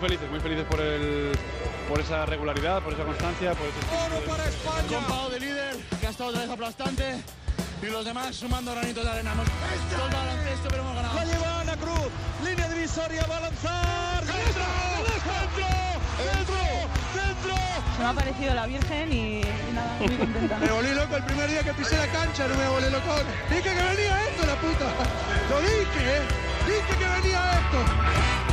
[0.00, 1.32] felices, muy felices por, el,
[1.88, 3.78] por esa regularidad, por esa constancia, por ese...
[4.06, 5.28] ¡Oro para España!
[5.30, 7.04] de líder, que ha estado otra vez aplastante
[7.82, 9.32] y los demás sumando granitos de arena.
[9.32, 11.14] Hemos el baloncesto, pero hemos ganado.
[11.14, 12.08] La lleva Ana Cruz,
[12.44, 14.24] línea divisoria, va a lanzar.
[14.24, 14.64] ¡Dentro!
[15.04, 15.76] ¡Dentro!
[16.32, 16.56] ¡Dentro!
[17.14, 17.54] ¡Dentro!
[17.96, 19.42] Se me ha parecido la Virgen y,
[19.74, 20.58] nada, muy contenta.
[20.58, 23.14] me volví loco el primer día que pisé la cancha, no me volví loco.
[23.50, 24.86] Dije que venía esto, la puta.
[25.50, 26.22] Lo dije, ¿eh?
[26.66, 28.49] Dije que venía esto.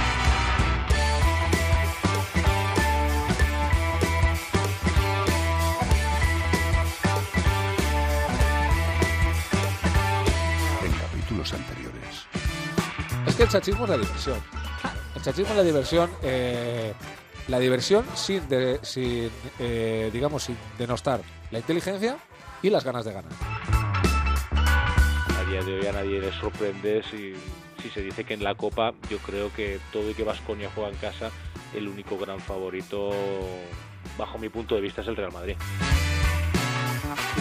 [13.37, 14.39] Que el chachismo es la diversión.
[15.15, 16.09] El chachismo es la diversión.
[16.23, 16.93] Eh,
[17.47, 21.21] la diversión sin, de, sin eh, digamos, sin denostar
[21.51, 22.17] la inteligencia
[22.61, 23.31] y las ganas de ganar.
[25.39, 27.35] A día de hoy a nadie le sorprende si,
[27.81, 30.89] si se dice que en la Copa yo creo que todo y que Vasconia juega
[30.89, 31.29] en casa,
[31.73, 33.11] el único gran favorito,
[34.17, 35.55] bajo mi punto de vista, es el Real Madrid.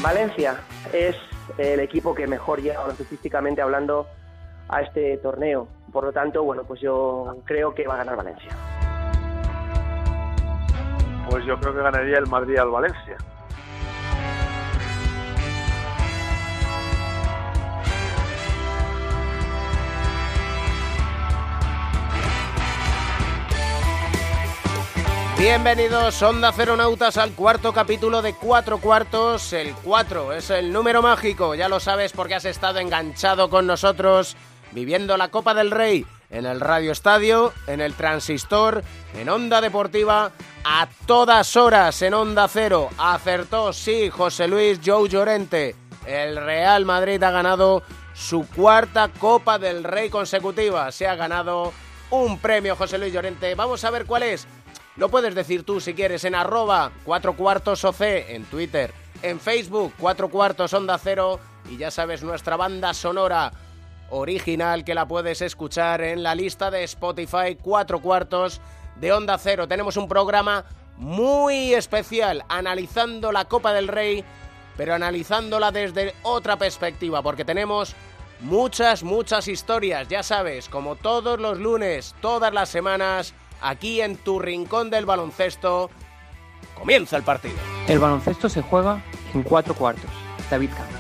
[0.03, 0.61] Valencia
[0.93, 1.17] es
[1.59, 4.07] el equipo que mejor llega físicamente hablando
[4.69, 5.69] a este torneo.
[5.97, 8.51] Por lo tanto, bueno, pues yo creo que va a ganar Valencia.
[11.31, 13.17] Pues yo creo que ganaría el Madrid al Valencia.
[25.39, 29.55] Bienvenidos, Onda Ceronautas, al cuarto capítulo de Cuatro Cuartos.
[29.55, 34.37] El 4 es el número mágico, ya lo sabes porque has estado enganchado con nosotros
[34.77, 40.33] viviendo la Copa del Rey en el Radio Estadio, en el Transistor, en Onda Deportiva,
[40.65, 42.91] a todas horas en Onda Cero.
[42.99, 45.75] Acertó, sí, José Luis Joe Llorente.
[46.07, 50.93] El Real Madrid ha ganado su cuarta Copa del Rey consecutiva.
[50.93, 51.73] Se ha ganado
[52.11, 53.55] un premio, José Luis Llorente.
[53.55, 54.47] Vamos a ver cuál es.
[54.97, 59.95] Lo puedes decir tú si quieres en arroba 4 cuartos OC en Twitter, en Facebook
[59.99, 61.41] 4 cuartos Onda Cero
[61.71, 63.53] y ya sabes nuestra banda sonora
[64.11, 68.61] original que la puedes escuchar en la lista de Spotify 4 cuartos
[68.97, 69.69] de Onda Cero.
[69.69, 70.65] Tenemos un programa
[70.97, 74.25] muy especial analizando la Copa del Rey,
[74.77, 77.95] pero analizándola desde otra perspectiva, porque tenemos
[78.41, 84.39] muchas, muchas historias, ya sabes, como todos los lunes, todas las semanas aquí en tu
[84.39, 85.91] rincón del baloncesto.
[86.75, 87.57] Comienza el partido.
[87.89, 89.03] El baloncesto se juega
[89.35, 90.11] en cuatro cuartos.
[90.51, 90.96] David Campos.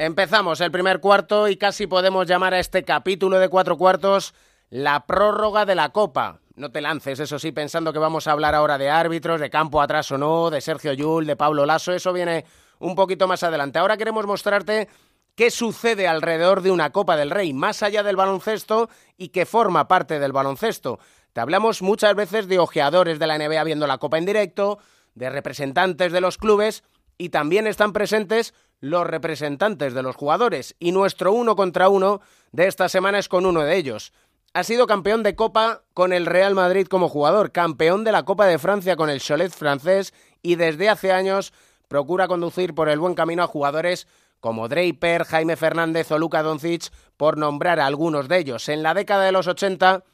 [0.00, 4.32] Empezamos el primer cuarto y casi podemos llamar a este capítulo de cuatro cuartos
[4.70, 6.38] la prórroga de la Copa.
[6.54, 9.82] No te lances, eso sí, pensando que vamos a hablar ahora de árbitros, de campo
[9.82, 12.44] atrás o no, de Sergio Yul, de Pablo Lasso, eso viene
[12.78, 13.80] un poquito más adelante.
[13.80, 14.88] Ahora queremos mostrarte
[15.34, 19.88] qué sucede alrededor de una Copa del Rey, más allá del baloncesto y que forma
[19.88, 21.00] parte del baloncesto.
[21.32, 24.78] Te hablamos muchas veces de ojeadores de la NBA viendo la Copa en directo,
[25.16, 26.84] de representantes de los clubes
[27.18, 32.20] y también están presentes los representantes de los jugadores y nuestro uno contra uno
[32.52, 34.12] de esta semana es con uno de ellos.
[34.54, 38.46] Ha sido campeón de Copa con el Real Madrid como jugador, campeón de la Copa
[38.46, 41.52] de Francia con el Cholet francés y desde hace años
[41.88, 44.06] procura conducir por el buen camino a jugadores
[44.40, 48.68] como Draper, Jaime Fernández o Luka Doncic, por nombrar a algunos de ellos.
[48.68, 50.04] En la década de los 80,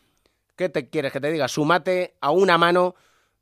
[0.56, 1.46] ¿qué te quieres que te diga?
[1.48, 2.94] Su mate a una mano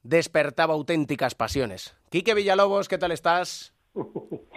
[0.02, 1.94] despertaba auténticas pasiones.
[2.10, 3.72] Quique Villalobos, ¿qué tal estás?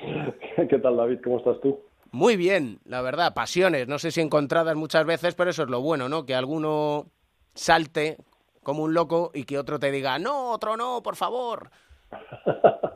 [0.69, 1.19] ¿Qué tal, David?
[1.23, 1.79] ¿Cómo estás tú?
[2.11, 5.81] Muy bien, la verdad, pasiones, no sé si encontradas muchas veces, pero eso es lo
[5.81, 6.25] bueno, ¿no?
[6.25, 7.07] Que alguno
[7.53, 8.17] salte
[8.63, 11.69] como un loco y que otro te diga, no, otro no, por favor.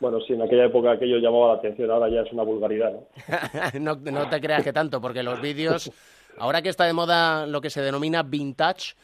[0.00, 2.90] Bueno, sí, en aquella época aquello llamaba la atención, ahora ya es una vulgaridad,
[3.78, 3.96] ¿no?
[3.96, 5.92] no, te creas que tanto, porque los vídeos,
[6.38, 8.94] ahora que está de moda lo que se denomina vintage,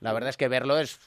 [0.00, 1.00] la verdad es que verlo es...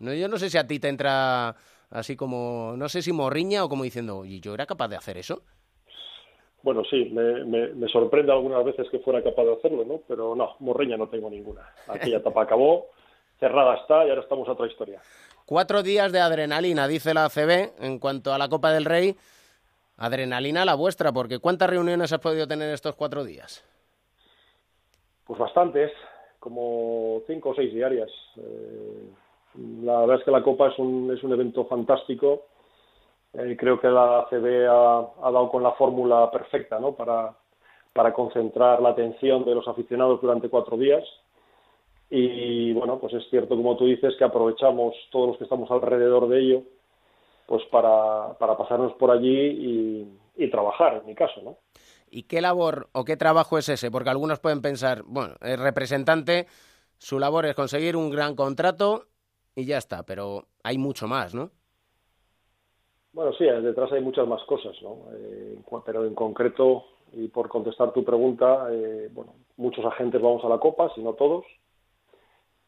[0.00, 1.54] yo no sé si a ti te entra
[1.90, 5.18] así como, no sé si morriña o como diciendo, ¿y yo era capaz de hacer
[5.18, 5.42] eso?
[6.62, 10.00] Bueno, sí, me, me, sorprende algunas veces que fuera capaz de hacerlo, ¿no?
[10.08, 11.62] Pero no, morriña no tengo ninguna.
[11.86, 12.88] Aquella etapa acabó,
[13.38, 15.00] cerrada está y ahora estamos a otra historia.
[15.44, 19.14] Cuatro días de adrenalina, dice la ACB, en cuanto a la Copa del Rey.
[19.96, 23.64] Adrenalina la vuestra, porque ¿cuántas reuniones has podido tener estos cuatro días?
[25.24, 25.92] Pues bastantes,
[26.40, 28.10] como cinco o seis diarias.
[28.38, 29.08] Eh,
[29.82, 32.46] la verdad es que la Copa es un, es un evento fantástico.
[33.32, 36.92] Eh, creo que la ACB ha, dado con la fórmula perfecta ¿no?
[36.92, 37.34] para,
[37.92, 41.04] para concentrar la atención de los aficionados durante cuatro días
[42.10, 46.28] y bueno, pues es cierto, como tú dices, que aprovechamos todos los que estamos alrededor
[46.28, 46.62] de ello,
[47.46, 51.58] pues para, para pasarnos por allí y, trabajar, en mi caso, ¿no?
[52.08, 53.90] ¿Y qué labor o qué trabajo es ese?
[53.90, 56.46] Porque algunos pueden pensar, bueno, el representante,
[56.98, 59.06] su labor es conseguir un gran contrato
[59.56, 61.50] y ya está, pero hay mucho más, ¿no?
[63.12, 65.06] Bueno, sí, detrás hay muchas más cosas, ¿no?
[65.14, 70.50] Eh, pero en concreto, y por contestar tu pregunta, eh, bueno, muchos agentes vamos a
[70.50, 71.46] la Copa, si no todos,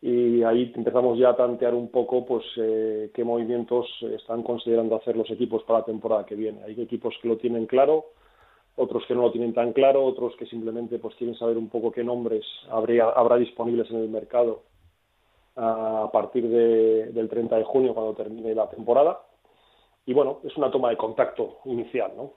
[0.01, 5.17] y ahí empezamos ya a tantear un poco pues eh, qué movimientos están considerando hacer
[5.17, 6.63] los equipos para la temporada que viene.
[6.63, 8.07] Hay equipos que lo tienen claro,
[8.77, 11.93] otros que no lo tienen tan claro, otros que simplemente pues quieren saber un poco
[11.93, 14.63] qué nombres habría, habrá disponibles en el mercado
[15.61, 19.21] a partir de, del 30 de junio cuando termine la temporada.
[20.07, 22.33] Y bueno, es una toma de contacto inicial, ¿no?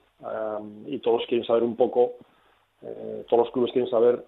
[0.86, 2.12] y todos quieren saber un poco,
[2.82, 4.24] eh, todos los clubes quieren saber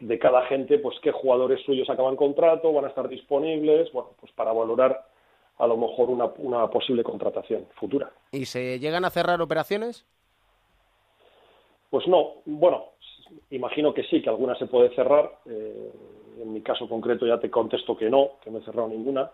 [0.00, 4.30] de cada gente, pues qué jugadores suyos acaban contrato, van a estar disponibles, bueno, pues
[4.32, 5.04] para valorar
[5.58, 8.12] a lo mejor una, una posible contratación futura.
[8.30, 10.06] ¿Y se llegan a cerrar operaciones?
[11.90, 12.84] Pues no, bueno,
[13.50, 15.38] imagino que sí, que alguna se puede cerrar.
[15.46, 15.90] Eh,
[16.40, 19.30] en mi caso concreto ya te contesto que no, que no he cerrado ninguna.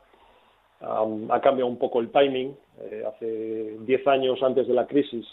[0.81, 2.57] ha cambiado un poco el timing.
[2.81, 5.27] Eh, hace 10 años antes de la crisis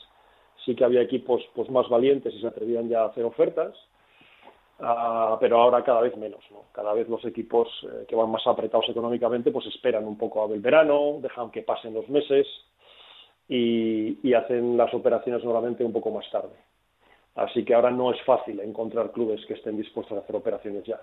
[0.65, 3.75] sí que había equipos pues más valientes y se atrevían ya a hacer ofertas.
[4.83, 6.63] Ah, pero ahora cada vez menos, ¿no?
[6.71, 10.51] Cada vez los equipos eh, que van más apretados económicamente pues esperan un poco a
[10.51, 12.47] el verano, dejan que pasen los meses
[13.47, 16.55] y, hacen las operaciones nuevamente un poco más tarde.
[17.35, 20.99] Así que ahora no es fácil encontrar clubes que estén dispuestos a hacer operaciones ya.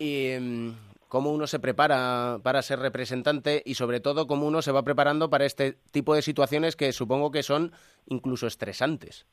[0.00, 0.74] ¿Y em,
[1.08, 5.28] cómo uno se prepara para ser representante y sobre todo cómo uno se va preparando
[5.28, 7.72] para este tipo de situaciones que supongo que son
[8.06, 9.26] incluso estresantes?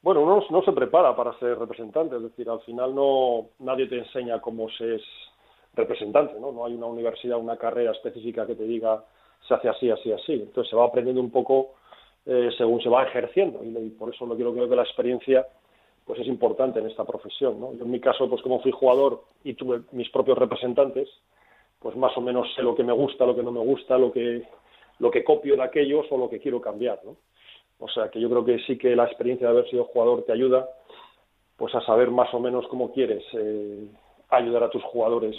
[0.00, 3.98] Bueno, uno no se prepara para ser representante, es decir, al final no nadie te
[3.98, 5.02] enseña cómo se es
[5.74, 6.52] representante, ¿no?
[6.52, 9.04] No hay una universidad, una carrera específica que te diga
[9.48, 10.34] se hace así, así, así.
[10.34, 11.74] Entonces se va aprendiendo un poco
[12.26, 15.46] eh, según se va ejerciendo y, por eso lo quiero creo que la experiencia
[16.04, 17.72] pues es importante en esta profesión, ¿no?
[17.74, 21.08] Yo en mi caso, pues como fui jugador y tuve mis propios representantes,
[21.78, 24.12] pues más o menos sé lo que me gusta, lo que no me gusta, lo
[24.12, 24.46] que
[24.98, 27.16] lo que copio de aquellos o lo que quiero cambiar, ¿no?
[27.78, 30.32] O sea que yo creo que sí que la experiencia de haber sido jugador te
[30.32, 30.68] ayuda
[31.56, 33.86] pues a saber más o menos cómo quieres eh,
[34.28, 35.36] ayudar a tus jugadores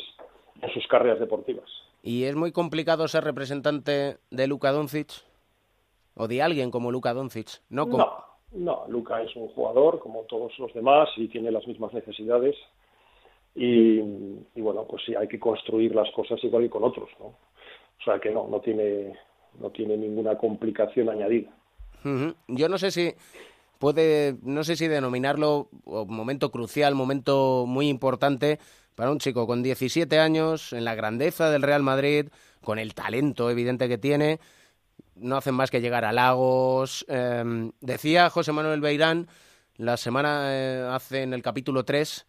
[0.62, 1.70] en sus carreras deportivas.
[2.04, 5.10] ¿Y es muy complicado ser representante de Luka Doncic?
[6.16, 7.62] ¿O de alguien como Luka Doncic?
[7.70, 12.56] No, no, Luka es un jugador como todos los demás y tiene las mismas necesidades.
[13.56, 17.26] Y, y, bueno, pues sí, hay que construir las cosas igual que con otros, ¿no?
[17.26, 19.14] O sea que no, no tiene,
[19.60, 21.50] no tiene ninguna complicación añadida.
[22.48, 23.14] Yo no sé si
[23.78, 28.60] puede, no sé si denominarlo momento crucial, momento muy importante
[28.96, 32.30] para un chico con 17 años, en la grandeza del Real Madrid,
[32.64, 34.40] con el talento evidente que tiene,
[35.16, 37.06] no hacen más que llegar a Lagos.
[37.08, 39.28] Em, decía José Manuel Beirán
[39.78, 42.28] la semana eh, hace en el capítulo 3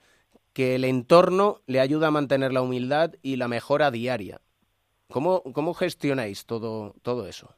[0.53, 4.41] que el entorno le ayuda a mantener la humildad y la mejora diaria.
[5.11, 7.55] ¿Cómo, cómo gestionáis todo, todo eso?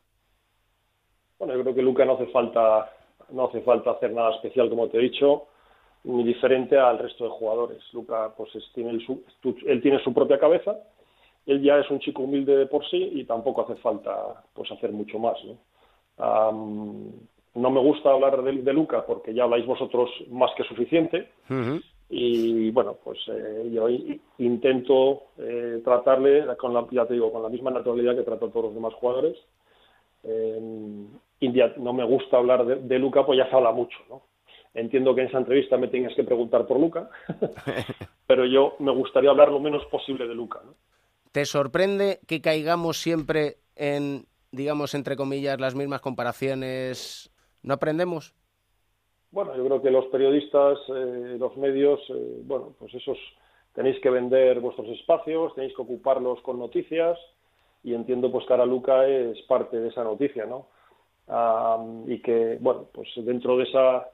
[1.38, 2.90] Bueno, yo creo que Luca no hace falta
[3.30, 5.46] no hace falta hacer nada especial, como te he dicho,
[6.04, 7.82] ni diferente al resto de jugadores.
[7.92, 10.76] Luca, pues tiene él tiene su propia cabeza,
[11.46, 14.92] él ya es un chico humilde de por sí y tampoco hace falta pues hacer
[14.92, 15.36] mucho más.
[15.44, 15.58] ¿no?
[17.54, 21.30] no me gusta hablar de, de, Luca porque ya habláis vosotros más que suficiente.
[22.10, 23.88] Y bueno, pues eh, yo
[24.38, 28.50] intento eh, tratarle con la, ya te digo, con la misma naturalidad que trato a
[28.50, 29.36] todos los demás jugadores
[31.44, 34.22] India no me gusta hablar de, Luca, pues ya se habla mucho, ¿no?
[34.72, 37.08] Entiendo que en esa entrevista me tengas que preguntar por Luca,
[38.26, 40.74] pero yo me gustaría hablar lo menos posible de Luca, ¿no?
[41.34, 47.28] ¿Te sorprende que caigamos siempre en, digamos, entre comillas, las mismas comparaciones?
[47.60, 48.36] ¿No aprendemos?
[49.32, 53.18] Bueno, yo creo que los periodistas, eh, los medios, eh, bueno, pues esos
[53.74, 57.18] tenéis que vender vuestros espacios, tenéis que ocuparlos con noticias,
[57.82, 60.68] y entiendo pues que ahora Luca es parte de esa noticia, ¿no?
[62.06, 64.08] y que, bueno, pues dentro de esa,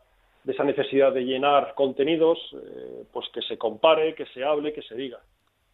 [0.45, 4.81] de esa necesidad de llenar contenidos, eh, pues que se compare, que se hable, que
[4.81, 5.21] se diga.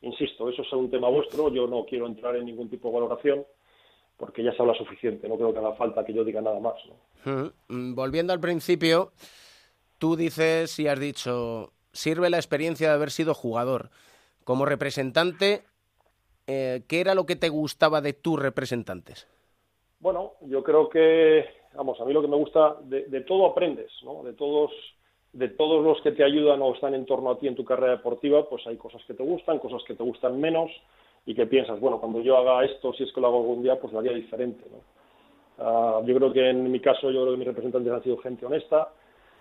[0.03, 3.45] Insisto, eso es un tema vuestro, yo no quiero entrar en ningún tipo de valoración,
[4.17, 6.75] porque ya se habla suficiente, no creo que haga falta que yo diga nada más.
[7.25, 7.53] ¿no?
[7.69, 9.13] Mm, volviendo al principio,
[9.99, 13.91] tú dices y has dicho, sirve la experiencia de haber sido jugador.
[14.45, 15.65] Como representante,
[16.47, 19.27] eh, ¿qué era lo que te gustaba de tus representantes?
[19.99, 24.23] Bueno, yo creo que, vamos, a mí lo que me gusta, de, todo aprendes, ¿no?
[24.23, 24.71] De todos,
[25.37, 27.93] de todos los que te ayudan o están en torno a ti en tu carrera
[27.93, 30.71] deportiva, pues hay cosas que te gustan, cosas que te gustan menos
[31.27, 33.79] y que piensas, bueno, cuando yo haga esto, si es que lo hago algún día,
[33.79, 34.79] pues lo haría diferente, ¿no?
[35.59, 38.47] Ah, yo creo que en mi caso, yo creo que mis representantes han sido gente
[38.47, 38.89] honesta,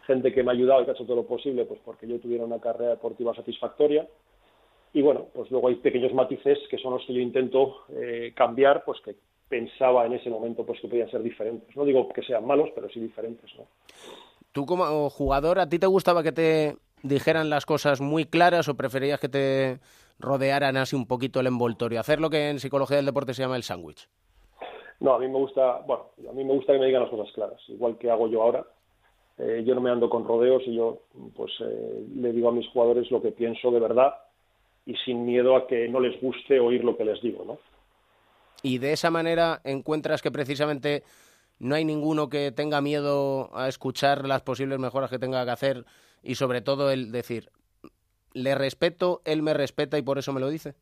[0.05, 2.19] gente que me ha ayudado y que ha hecho todo lo posible pues porque yo
[2.19, 4.05] tuviera una carrera deportiva satisfactoria.
[4.93, 8.83] Y bueno, pues luego hay pequeños matices que son los que yo intento eh, cambiar,
[8.85, 9.15] pues que
[9.47, 11.75] pensaba en ese momento pues que podían ser diferentes.
[11.75, 13.65] No digo que sean malos, pero sí diferentes, ¿no?
[14.55, 18.77] Tú como jugador, ¿a ti te gustaba que te dijeran las cosas muy claras o
[18.77, 19.81] preferías que te
[20.17, 21.99] rodearan así un poquito el envoltorio?
[21.99, 24.07] Hacer lo que en psicología del deporte se llama el sándwich.
[25.01, 27.33] No, a mí me gusta, bueno, a mí me gusta que me digan las cosas
[27.33, 28.65] claras, igual que hago yo ahora.
[29.39, 31.01] Eh, yo no me ando con rodeos y yo
[31.35, 34.13] pues eh, le digo a mis jugadores lo que pienso de verdad
[34.85, 37.57] y sin miedo a que no les guste oír lo que les digo, ¿no?
[38.63, 41.03] Y de esa manera encuentras que precisamente
[41.59, 45.85] no hay ninguno que tenga miedo a escuchar las posibles mejoras que tenga que hacer
[46.23, 47.49] y sobre todo el decir,
[48.33, 50.73] le respeto, él me respeta y por eso me lo dice.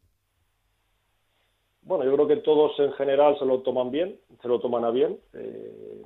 [1.83, 4.89] Bueno, yo creo que todos en general se lo toman bien, se lo toman a
[4.89, 5.19] bien.
[5.33, 6.01] Eh,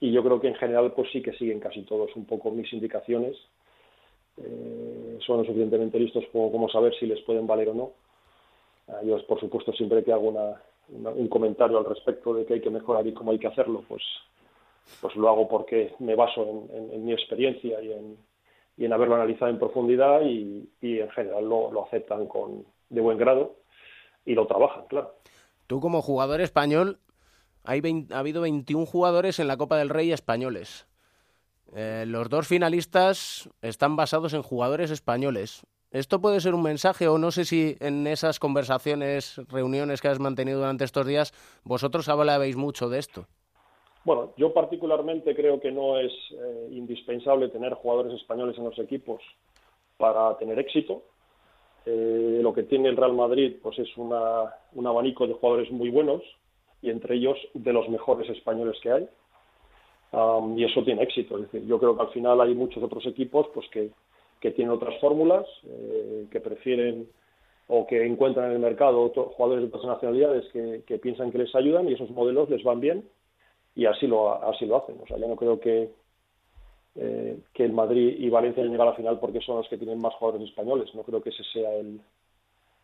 [0.00, 2.70] y yo creo que en general pues sí que siguen casi todos un poco mis
[2.72, 3.36] indicaciones.
[4.38, 7.92] Eh, son lo suficientemente listos como, saber si les pueden valer o no.
[8.88, 10.32] Ah, yo, por supuesto, siempre que hago
[10.88, 14.02] un comentario al respecto de que hay que mejorar y cómo hay que hacerlo, pues,
[15.00, 18.16] pues lo hago porque me baso en, mi experiencia y en,
[18.76, 23.18] y en haberlo analizado en profundidad y, en general lo, lo aceptan con, de buen
[23.18, 23.56] grado
[24.24, 25.14] y lo trabajan, claro.
[25.66, 26.98] Tú como jugador español,
[27.64, 30.86] hay ha habido 21 jugadores en la Copa del Rey españoles.
[31.74, 35.66] Eh, los dos finalistas están basados en jugadores españoles.
[35.90, 40.18] Esto puede ser un mensaje o no sé si en esas conversaciones, reuniones que has
[40.18, 41.32] mantenido durante estos días,
[41.64, 43.26] vosotros hablabais mucho de esto.
[44.04, 49.20] Bueno, yo particularmente creo que no es eh, indispensable tener jugadores españoles en los equipos
[49.96, 51.02] para tener éxito.
[51.84, 55.90] Eh, lo que tiene el Real Madrid pues es una, un abanico de jugadores muy
[55.90, 56.22] buenos
[56.82, 59.08] y entre ellos de los mejores españoles que hay.
[60.56, 61.36] y eso tiene éxito.
[61.38, 63.90] Es decir, yo creo que al final hay muchos otros equipos pues que,
[64.46, 67.08] que tienen otras fórmulas, eh, que prefieren
[67.66, 71.38] o que encuentran en el mercado otros jugadores de otras nacionalidades que, que, piensan que
[71.38, 73.08] les ayudan y esos modelos les van bien
[73.74, 75.00] y así lo, así lo hacen.
[75.02, 75.90] O sea, yo no creo que,
[76.94, 80.00] eh, que el Madrid y Valencia lleguen a la final porque son los que tienen
[80.00, 80.94] más jugadores españoles.
[80.94, 82.00] No creo que ese sea el,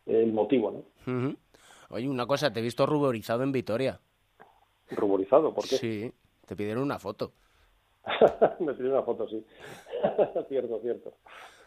[0.06, 1.36] el motivo, ¿no?
[1.90, 4.00] Oye, una cosa, te he visto ruborizado en Vitoria.
[4.90, 5.54] ¿Ruborizado?
[5.54, 5.76] ¿Por qué?
[5.76, 6.12] Sí,
[6.44, 7.30] te pidieron una foto.
[8.58, 9.44] Me pidieron una foto, sí.
[10.48, 11.12] cierto, cierto.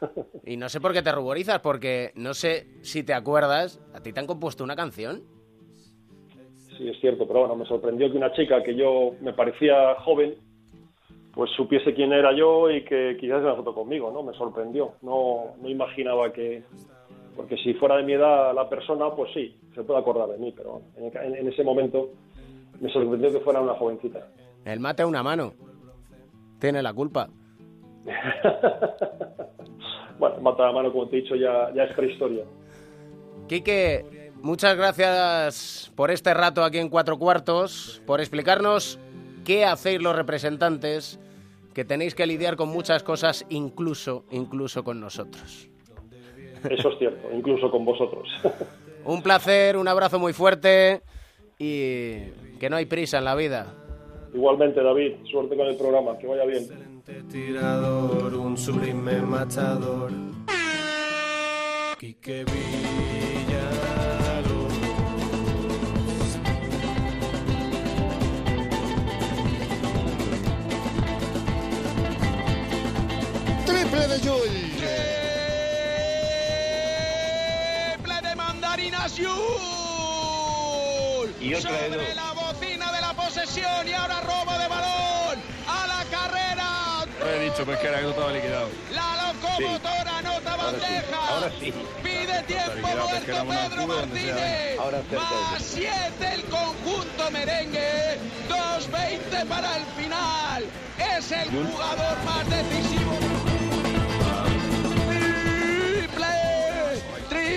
[0.45, 4.13] y no sé por qué te ruborizas, porque no sé si te acuerdas, ¿a ti
[4.13, 5.23] te han compuesto una canción?
[6.77, 10.35] Sí, es cierto, pero bueno, me sorprendió que una chica que yo me parecía joven
[11.35, 14.23] pues supiese quién era yo y que quizás una foto conmigo, ¿no?
[14.23, 14.93] Me sorprendió.
[15.01, 16.63] No, no imaginaba que...
[17.35, 20.53] Porque si fuera de mi edad la persona, pues sí, se puede acordar de mí,
[20.55, 22.11] pero en, ese momento
[22.79, 24.29] me sorprendió que fuera una jovencita.
[24.63, 25.51] El mate a una mano.
[26.59, 27.27] Tiene la culpa.
[30.19, 32.43] bueno, mata a la mano, como te he dicho, ya, ya es prehistoria.
[33.47, 38.99] Quique, muchas gracias por este rato aquí en Cuatro Cuartos, por explicarnos
[39.43, 41.19] qué hacéis los representantes
[41.73, 45.69] que tenéis que lidiar con muchas cosas, incluso, incluso con nosotros.
[46.69, 48.27] Eso es cierto, incluso con vosotros.
[49.05, 51.03] Un placer, un abrazo muy fuerte
[51.59, 52.21] y
[52.59, 53.71] que no hay prisa en la vida.
[54.33, 56.94] Igualmente, David, suerte con el programa, que vaya bien.
[57.05, 60.11] Tirador, un sublime matador.
[74.07, 74.39] de Yul.
[77.93, 79.29] Triple de mandarinas Yul.
[81.39, 85.14] Y otra Sobre de la bocina de la posesión y ahora robo de balón.
[87.25, 88.69] Lo he dicho, pues que era que no estaba liquidado.
[88.93, 91.27] La locomotora nota bandeja.
[91.27, 91.73] Ahora sí.
[92.03, 94.79] Pide tiempo muerto Pedro Martínez.
[94.79, 98.19] Ahora Más 7 el conjunto merengue.
[98.47, 100.65] 2.20 para el final.
[101.17, 103.44] Es el jugador más decisivo.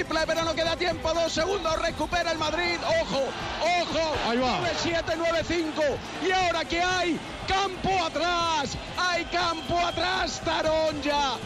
[0.08, 1.12] Triple, pero no queda tiempo.
[1.12, 1.80] Dos segundos.
[1.82, 2.76] Recupera el Madrid.
[3.02, 3.24] Ojo,
[3.60, 4.14] ojo.
[4.30, 4.60] Ahí va.
[4.60, 6.26] 9-7, 9-5.
[6.26, 7.18] ¿Y ahora qué hay?
[7.46, 8.76] Campo atrás.
[8.96, 10.40] Hay campo atrás.
[10.44, 11.36] Taronja.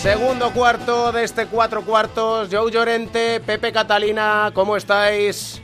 [0.00, 2.48] Segundo cuarto de este cuatro cuartos.
[2.50, 5.62] Joe Llorente, Pepe Catalina, ¿cómo estáis?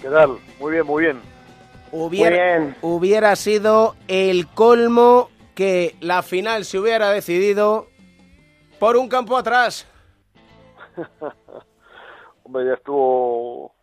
[0.00, 0.38] ¿Qué tal?
[0.58, 1.20] Muy bien, muy bien.
[1.92, 2.76] Hubiera, Muy bien.
[2.80, 7.88] hubiera sido el colmo que la final se hubiera decidido
[8.78, 9.86] por un campo atrás.
[12.44, 13.74] Hombre, ya estuvo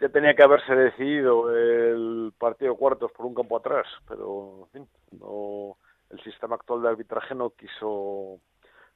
[0.00, 4.88] ya tenía que haberse decidido el partido cuartos por un campo atrás, pero en fin,
[5.20, 5.76] no,
[6.08, 8.40] el sistema actual de arbitraje no quiso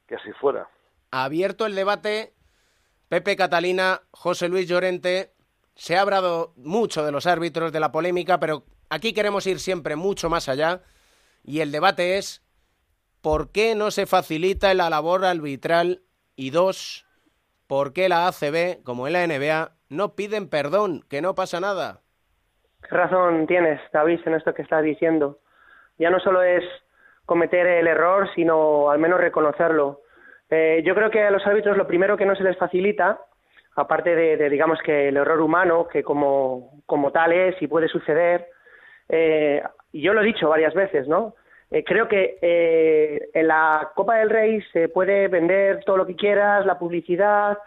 [0.06, 0.66] que así fuera.
[1.11, 2.32] Abierto el debate,
[3.08, 5.32] Pepe Catalina, José Luis Llorente,
[5.75, 9.96] se ha hablado mucho de los árbitros, de la polémica, pero aquí queremos ir siempre
[9.96, 10.82] mucho más allá
[11.45, 12.43] y el debate es
[13.23, 16.01] ¿por qué no se facilita la labor arbitral?
[16.37, 17.07] Y dos,
[17.67, 22.01] ¿por qué la ACB, como en la NBA, no piden perdón, que no pasa nada?
[22.83, 25.39] ¿Qué razón tienes, David, en esto que estás diciendo?
[25.99, 26.65] Ya no solo es
[27.25, 30.03] cometer el error, sino al menos reconocerlo.
[30.51, 33.21] Eh, yo creo que a los árbitros lo primero que no se les facilita,
[33.77, 38.49] aparte de, digamos que el error humano, que como, como tal es y puede suceder,
[39.09, 39.63] eh,
[40.01, 41.35] yo lo he dicho varias veces, ¿no?
[41.71, 46.17] Eh, creo que eh, en la Copa del Rey se puede vender todo lo que
[46.17, 47.59] quieras, la publicidad,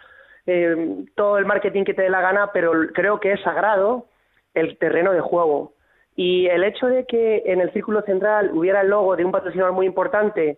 [0.45, 4.05] eh, todo el marketing que te dé la gana, pero creo que es sagrado
[4.53, 5.73] el terreno de juego.
[6.15, 9.73] Y el hecho de que en el círculo central hubiera el logo de un patrocinador
[9.73, 10.57] muy importante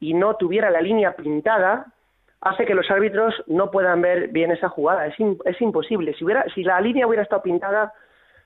[0.00, 1.86] y no tuviera la línea pintada,
[2.40, 5.06] hace que los árbitros no puedan ver bien esa jugada.
[5.06, 6.14] Es, es imposible.
[6.14, 7.92] Si, hubiera, si la línea hubiera estado pintada,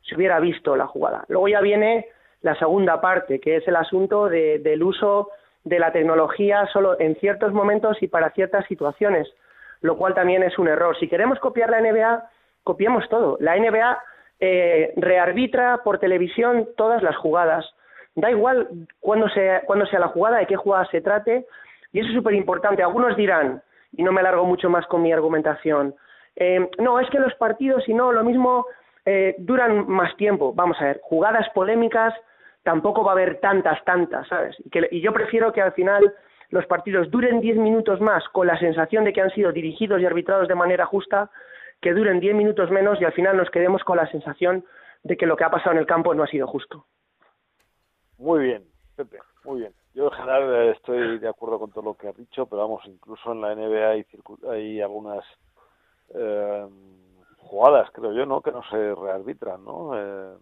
[0.02, 1.24] se hubiera visto la jugada.
[1.28, 2.06] Luego ya viene
[2.42, 5.30] la segunda parte, que es el asunto de, del uso
[5.64, 9.28] de la tecnología solo en ciertos momentos y para ciertas situaciones,
[9.80, 10.96] lo cual también es un error.
[10.98, 12.28] Si queremos copiar la NBA,
[12.64, 13.36] copiamos todo.
[13.40, 13.98] La NBA
[14.40, 17.64] eh, rearbitra por televisión todas las jugadas.
[18.14, 18.68] Da igual
[19.00, 21.46] cuándo sea, cuándo sea la jugada, de qué jugada se trate,
[21.92, 22.82] y eso es súper importante.
[22.82, 25.94] Algunos dirán, y no me alargo mucho más con mi argumentación,
[26.36, 28.66] eh, no, es que los partidos, si no, lo mismo
[29.04, 30.52] eh, duran más tiempo.
[30.54, 32.14] Vamos a ver, jugadas polémicas
[32.62, 34.56] tampoco va a haber tantas, tantas, ¿sabes?
[34.64, 36.14] Y, que, y yo prefiero que al final
[36.50, 40.06] los partidos duren 10 minutos más con la sensación de que han sido dirigidos y
[40.06, 41.30] arbitrados de manera justa,
[41.80, 44.64] que duren 10 minutos menos y al final nos quedemos con la sensación
[45.02, 46.86] de que lo que ha pasado en el campo no ha sido justo.
[48.18, 48.64] Muy bien,
[48.96, 49.72] Pepe, muy bien.
[49.94, 52.82] Yo en general eh, estoy de acuerdo con todo lo que has dicho, pero vamos,
[52.86, 54.06] incluso en la NBA hay,
[54.48, 55.24] hay algunas
[56.14, 56.66] eh,
[57.38, 58.40] jugadas, creo yo, ¿no?
[58.40, 59.92] Que no se rearbitran, ¿no?
[59.94, 60.36] Eh,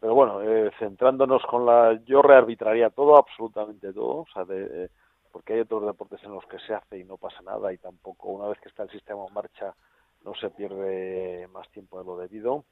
[0.00, 2.00] pero bueno, eh, centrándonos con la...
[2.04, 4.90] Yo rearbitraría todo, absolutamente todo, o sea, de,
[5.32, 8.28] porque hay otros deportes en los que se hace y no pasa nada y tampoco
[8.28, 9.74] una vez que está el sistema en marcha
[10.24, 12.64] no se pierde más tiempo de lo debido.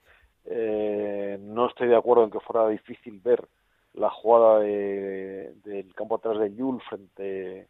[0.47, 3.47] Eh, no estoy de acuerdo en que fuera difícil ver
[3.95, 7.69] la jugada de, del campo atrás de Yul frente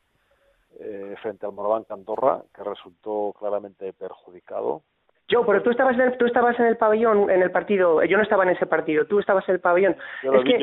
[0.80, 4.82] eh, frente al Moraván Cantorra, que resultó claramente perjudicado.
[5.28, 8.04] Yo, pero tú estabas, en el, tú estabas en el pabellón, en el partido.
[8.04, 9.96] Yo no estaba en ese partido, tú estabas en el pabellón.
[10.22, 10.58] Yo lo, vi,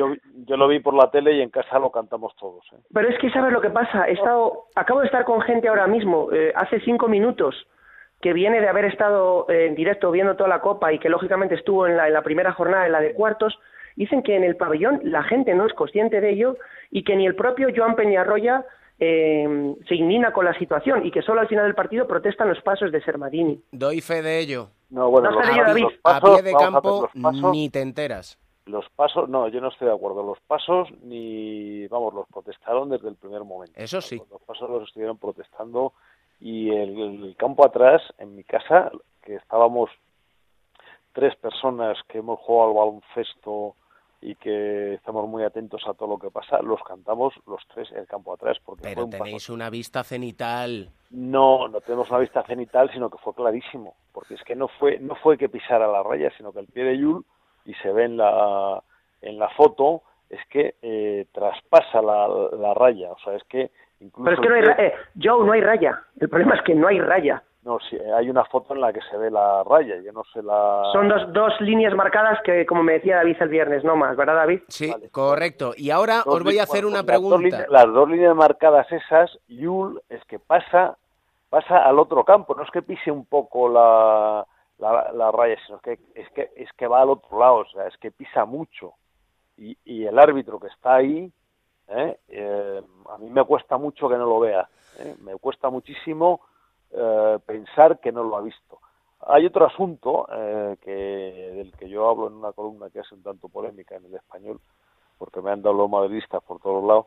[0.46, 2.64] yo, lo vi por la tele y en casa lo cantamos todos.
[2.72, 2.76] ¿eh?
[2.94, 4.06] Pero es que sabes lo que pasa.
[4.08, 7.66] He estado, acabo de estar con gente ahora mismo, eh, hace cinco minutos,
[8.20, 11.56] que viene de haber estado eh, en directo viendo toda la copa y que lógicamente
[11.56, 13.58] estuvo en la, en la primera jornada, en la de cuartos.
[13.96, 16.56] Dicen que en el pabellón la gente no es consciente de ello
[16.90, 18.64] y que ni el propio Joan Peñarroya
[19.04, 22.60] eh, se indigna con la situación y que solo al final del partido protestan los
[22.62, 23.60] pasos de Sermadini.
[23.72, 24.68] Doy fe de ello.
[24.90, 25.82] No, bueno, no los, de David.
[25.82, 28.38] los pasos, a pie de campo pasos, ni te enteras.
[28.64, 30.22] Los pasos, no, yo no estoy de acuerdo.
[30.22, 33.74] Los pasos ni, vamos, los protestaron desde el primer momento.
[33.74, 34.18] Eso sí.
[34.18, 35.94] Los, los pasos los estuvieron protestando
[36.38, 38.92] y el, el campo atrás, en mi casa,
[39.24, 39.90] que estábamos
[41.12, 43.74] tres personas que hemos jugado al baloncesto
[44.22, 47.98] y que estamos muy atentos a todo lo que pasa, los cantamos los tres en
[47.98, 48.56] el campo atrás.
[48.64, 50.90] Porque Pero fue un tenéis una vista cenital.
[51.10, 54.98] No, no tenemos una vista cenital, sino que fue clarísimo, porque es que no fue
[55.00, 57.24] no fue que pisara la raya, sino que el pie de Yul,
[57.64, 58.82] y se ve en la,
[59.20, 64.24] en la foto, es que eh, traspasa la, la, raya, o sea, es que incluso...
[64.24, 66.74] Pero es que no hay raya, eh, Joe, no hay raya, el problema es que
[66.74, 67.42] no hay raya.
[67.62, 70.42] No, sí, hay una foto en la que se ve la raya, yo no sé
[70.42, 70.82] la...
[70.92, 74.34] Son dos, dos líneas marcadas que, como me decía David el viernes, no más, ¿verdad,
[74.34, 74.62] David?
[74.66, 75.10] Sí, vale.
[75.10, 75.72] correcto.
[75.76, 77.66] Y ahora dos os voy a hacer bueno, una las dos pregunta.
[77.68, 80.96] las dos líneas marcadas esas, Yul es que pasa
[81.50, 84.44] pasa al otro campo, no es que pise un poco la,
[84.78, 87.86] la, la raya, sino que es que es que va al otro lado, o sea,
[87.86, 88.94] es que pisa mucho.
[89.58, 91.30] Y, y el árbitro que está ahí,
[91.88, 92.16] ¿eh?
[92.28, 94.66] Eh, a mí me cuesta mucho que no lo vea,
[94.98, 95.14] ¿eh?
[95.20, 96.40] me cuesta muchísimo
[96.92, 98.78] eh, pensar que no lo ha visto.
[99.20, 103.22] Hay otro asunto eh, que, del que yo hablo en una columna que es un
[103.22, 104.60] tanto polémica en el español,
[105.18, 107.06] porque me han dado los madridistas por todos lados,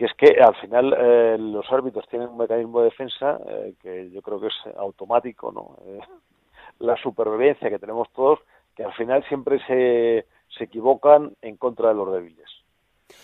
[0.00, 4.10] que es que al final eh, los árbitros tienen un mecanismo de defensa eh, que
[4.10, 5.76] yo creo que es automático, ¿no?
[5.84, 6.00] Eh,
[6.78, 8.38] la supervivencia que tenemos todos,
[8.74, 12.48] que al final siempre se, se equivocan en contra de los débiles.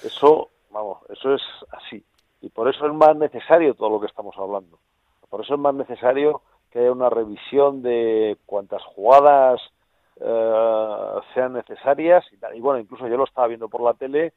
[0.05, 2.05] Eso, vamos, eso es así.
[2.43, 4.79] Y por eso es más necesario todo lo que estamos hablando.
[5.29, 9.61] Por eso es más necesario que haya una revisión de cuántas jugadas
[10.21, 14.33] eh, sean necesarias y, bueno, incluso yo lo estaba viendo por la tele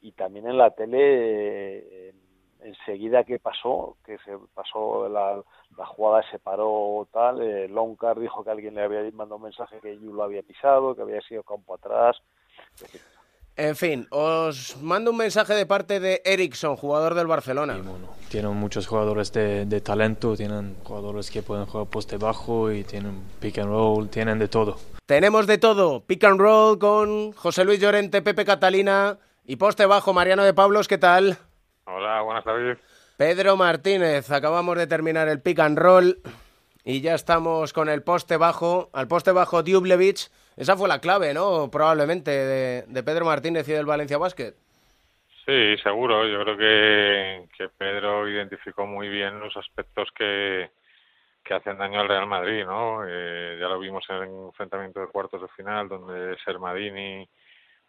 [0.00, 2.14] y también en la tele eh,
[2.62, 5.42] enseguida que pasó, que se pasó la,
[5.76, 9.80] la jugada se paró tal, eh, Loncar dijo que alguien le había mandado un mensaje
[9.80, 12.16] que Yu lo había pisado, que había sido campo atrás.
[13.60, 17.78] En fin, os mando un mensaje de parte de Ericsson, jugador del Barcelona.
[18.30, 23.22] Tienen muchos jugadores de, de talento, tienen jugadores que pueden jugar poste bajo y tienen
[23.38, 24.78] pick and roll, tienen de todo.
[25.04, 30.14] Tenemos de todo, pick and roll con José Luis Llorente, Pepe Catalina y poste bajo,
[30.14, 31.36] Mariano de Pablos, ¿qué tal?
[31.84, 32.78] Hola, buenas tardes.
[33.18, 36.22] Pedro Martínez, acabamos de terminar el pick and roll
[36.82, 40.30] y ya estamos con el poste bajo, al poste bajo Djubljevic.
[40.60, 41.70] Esa fue la clave, ¿no?
[41.70, 44.52] Probablemente de, Pedro Martínez y del Valencia Basket.
[45.46, 46.28] Sí, seguro.
[46.28, 50.70] Yo creo que, Pedro identificó muy bien los aspectos que,
[51.42, 53.00] que hacen daño al Real Madrid, ¿no?
[53.08, 57.26] Eh, ya lo vimos en el enfrentamiento de cuartos de final, donde Sermadini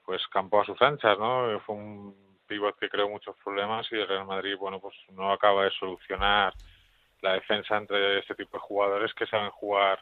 [0.05, 1.59] pues campó a sus anchas, ¿no?
[1.65, 2.15] Fue un
[2.47, 6.53] pivot que creó muchos problemas y el Real Madrid, bueno, pues no acaba de solucionar
[7.21, 9.99] la defensa entre este tipo de jugadores que saben jugar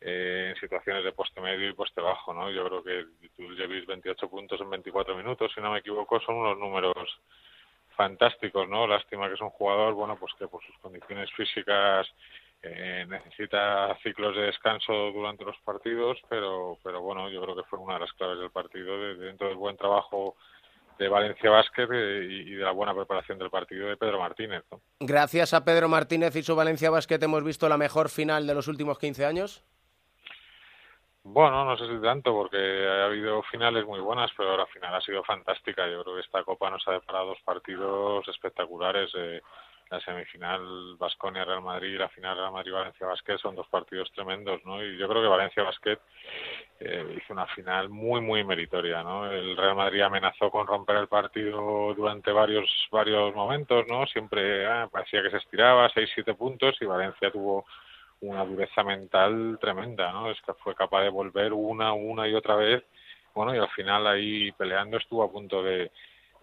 [0.00, 2.50] eh, en situaciones de poste medio y poste bajo, ¿no?
[2.50, 3.06] Yo creo que
[3.36, 7.20] Duljevic 28 puntos en 24 minutos, si no me equivoco, son unos números
[7.96, 8.86] fantásticos, ¿no?
[8.86, 12.06] Lástima que es un jugador, bueno, pues que por sus condiciones físicas
[12.62, 17.80] eh, necesita ciclos de descanso durante los partidos, pero, pero bueno, yo creo que fue
[17.80, 20.36] una de las claves del partido, de, dentro del buen trabajo
[20.98, 24.80] de Valencia Basket eh, y, de la buena preparación del partido de Pedro Martínez, ¿no?
[25.00, 28.68] Gracias a Pedro Martínez y su Valencia Basket hemos visto la mejor final de los
[28.68, 29.64] últimos 15 años.
[31.30, 35.00] Bueno, no sé si tanto, porque ha habido finales muy buenas, pero la final ha
[35.02, 35.86] sido fantástica.
[35.86, 39.10] Yo creo que esta Copa nos ha deparado dos partidos espectaculares.
[39.14, 39.42] Eh,
[39.90, 44.82] la semifinal Vasconia-Real Madrid y la final Real Madrid-Valencia Basket son dos partidos tremendos, ¿no?
[44.82, 45.98] Y yo creo que Valencia Basket
[46.80, 49.30] eh, hizo una final muy, muy meritoria, ¿no?
[49.30, 54.06] El Real Madrid amenazó con romper el partido durante varios, varios momentos, ¿no?
[54.06, 57.66] Siempre ah, parecía que se estiraba, seis, siete puntos, y Valencia tuvo
[58.20, 60.30] una dureza mental tremenda, ¿no?
[60.30, 62.82] Es que fue capaz de volver una, una y otra vez,
[63.34, 65.90] bueno, y al final ahí peleando estuvo a punto de,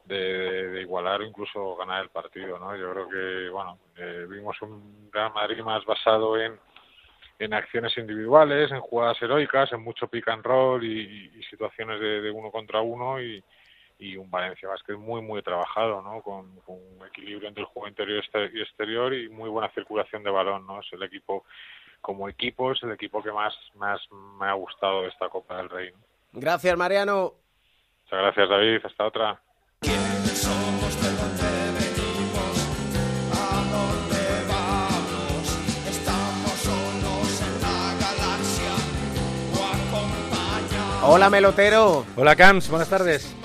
[0.06, 2.76] de, igualar o incluso ganar el partido, ¿no?
[2.76, 6.58] Yo creo que, bueno, eh, vimos un Real Madrid más basado en,
[7.40, 12.22] en acciones individuales, en jugadas heroicas, en mucho pick and roll y, y situaciones de,
[12.22, 13.44] de, uno contra uno y,
[13.98, 16.22] y un Valencia Basket muy, muy trabajado, ¿no?
[16.22, 20.32] Con, con, un equilibrio entre el juego interior y exterior y muy buena circulación de
[20.32, 20.82] balón, ¿no?
[20.82, 21.46] Es el equipo,
[22.02, 24.02] como equipo, es el equipo que más, más
[24.40, 25.92] me ha gustado de esta Copa del Rey.
[25.92, 26.00] ¿no?
[26.34, 27.34] Gracias, Mariano.
[28.04, 28.80] Muchas gracias, David.
[28.84, 29.42] Hasta otra.
[29.82, 31.44] somos, de dónde
[31.80, 32.58] venimos,
[33.34, 35.88] a dónde vamos.
[35.88, 38.74] Estamos solos en la galaxia
[39.54, 41.04] o acompañados.
[41.04, 42.06] Hola, Melotero.
[42.18, 42.70] Hola, Camps.
[42.70, 43.45] Buenas tardes.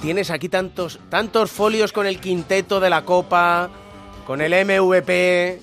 [0.00, 3.70] Tienes aquí tantos, tantos folios con el quinteto de la Copa,
[4.26, 5.60] con el MVP,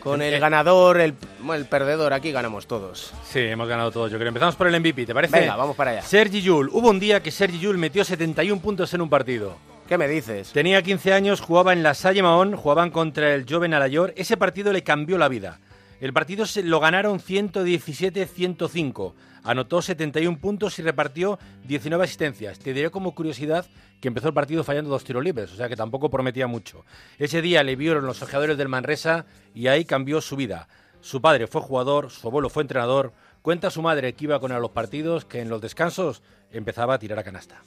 [0.00, 1.14] con el ganador, el,
[1.52, 2.12] el perdedor.
[2.12, 3.12] Aquí ganamos todos.
[3.24, 4.10] Sí, hemos ganado todos.
[4.10, 4.28] Yo creo.
[4.28, 5.40] Empezamos por el MVP, ¿te parece?
[5.40, 6.02] Venga, vamos para allá.
[6.02, 6.68] Sergi Yul.
[6.72, 9.56] Hubo un día que Sergi Yul metió 71 puntos en un partido.
[9.88, 10.52] ¿Qué me dices?
[10.52, 14.12] Tenía 15 años, jugaba en la Salle Mahón, jugaban contra el Joven Alayor.
[14.16, 15.58] Ese partido le cambió la vida.
[16.00, 19.12] El partido se lo ganaron 117-105.
[19.42, 22.58] Anotó 71 puntos y repartió 19 asistencias.
[22.58, 23.66] Te diré como curiosidad
[24.00, 26.86] que empezó el partido fallando dos tiros libres, o sea que tampoco prometía mucho.
[27.18, 30.68] Ese día le vieron los ojeadores del Manresa y ahí cambió su vida.
[31.02, 33.12] Su padre fue jugador, su abuelo fue entrenador.
[33.42, 36.94] Cuenta su madre que iba con él a los partidos, que en los descansos empezaba
[36.94, 37.62] a tirar a canasta.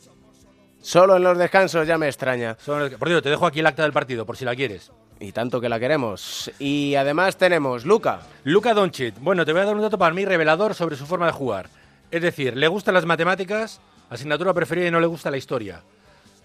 [0.81, 2.55] Solo en los descansos ya me extraña.
[2.55, 4.91] Por cierto, te dejo aquí el acta del partido, por si la quieres.
[5.23, 6.51] Y tanto que la queremos.
[6.59, 8.19] Y además tenemos Luca.
[8.43, 9.15] Luca Doncic.
[9.21, 11.69] Bueno, te voy a dar un dato para mí revelador sobre su forma de jugar.
[12.11, 15.81] Es decir, le gustan las matemáticas, asignatura preferida y no le gusta la historia.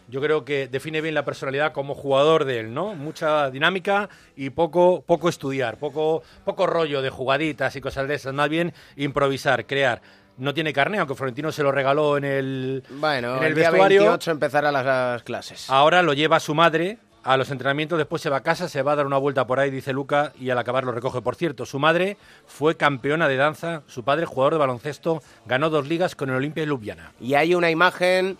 [0.06, 2.94] Yo creo que define bien la personalidad como jugador de él, ¿no?
[2.94, 8.32] Mucha dinámica y poco, poco estudiar, poco, poco rollo de jugaditas y cosas de esas.
[8.32, 10.00] Más bien improvisar, crear
[10.36, 13.70] no tiene carne, aunque Florentino se lo regaló en el, bueno, en el, el día
[13.72, 14.02] vestuario.
[14.02, 15.68] 28 empezará las, las, clases.
[15.68, 18.92] Ahora lo lleva su madre a los entrenamientos, después se va a casa, se va
[18.92, 21.20] a dar una vuelta por ahí, dice Luca, y al acabar lo recoge.
[21.20, 25.86] Por cierto, su madre fue campeona de danza, su padre jugador de baloncesto, ganó dos
[25.86, 27.12] ligas con el Olimpia de Ljubljana.
[27.20, 28.38] Y hay una imagen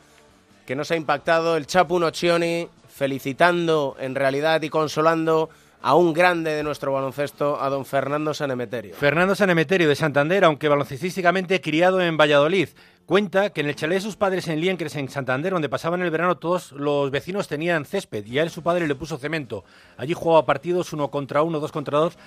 [0.64, 5.50] que nos ha impactado, el Chapu Nocioni felicitando en realidad y consolando
[5.82, 8.94] a un grande de nuestro baloncesto, a don Fernando Sanemeterio.
[8.94, 12.68] Fernando Sanemeterio de Santander, aunque baloncestísticamente criado en Valladolid.
[13.06, 16.10] Cuenta que en el chalet de sus padres en Liencres, en Santander, donde pasaban el
[16.10, 19.64] verano, todos los vecinos tenían césped y a él su padre le puso cemento.
[19.96, 22.18] Allí jugaba partidos uno contra uno, dos contra dos,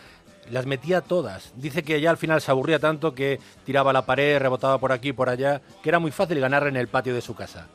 [0.49, 1.53] las metía todas.
[1.55, 5.09] Dice que ya al final se aburría tanto que tiraba la pared, rebotaba por aquí
[5.09, 7.67] y por allá, que era muy fácil ganar en el patio de su casa.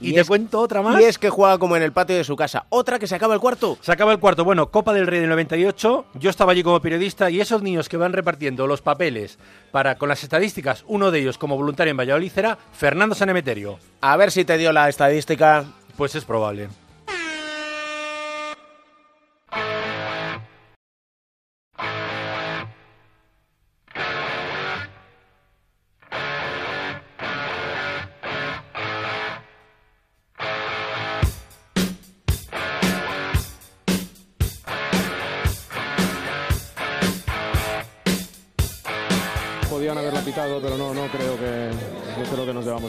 [0.00, 1.00] Y, te es- cuento otra más.
[1.00, 2.66] Y es que juega como en el patio de su casa.
[2.68, 3.78] Otra que se acaba el cuarto.
[3.80, 4.44] Se acaba el cuarto.
[4.44, 6.04] Bueno, Copa del Rey del 98.
[6.14, 9.38] Yo estaba allí como periodista y esos niños que van repartiendo los papeles
[9.72, 13.78] para con las estadísticas, uno de ellos como voluntario en Valladolid era Fernando Sanemeterio.
[14.00, 15.64] A ver si te dio la estadística.
[15.96, 16.68] Pues es probable.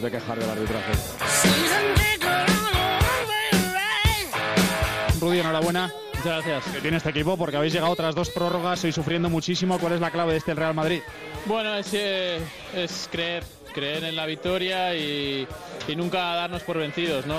[0.02, 0.92] De quejar del arbitraje.
[5.20, 5.92] Rudy, enhorabuena.
[6.16, 6.76] Muchas gracias.
[6.76, 9.80] Que tiene este equipo porque habéis llegado tras dos prórrogas y sufriendo muchísimo.
[9.80, 11.02] ¿Cuál es la clave de este Real Madrid?
[11.46, 12.40] Bueno, es, eh,
[12.76, 15.48] es creer, creer en la victoria y,
[15.88, 17.36] y nunca darnos por vencidos, ¿no?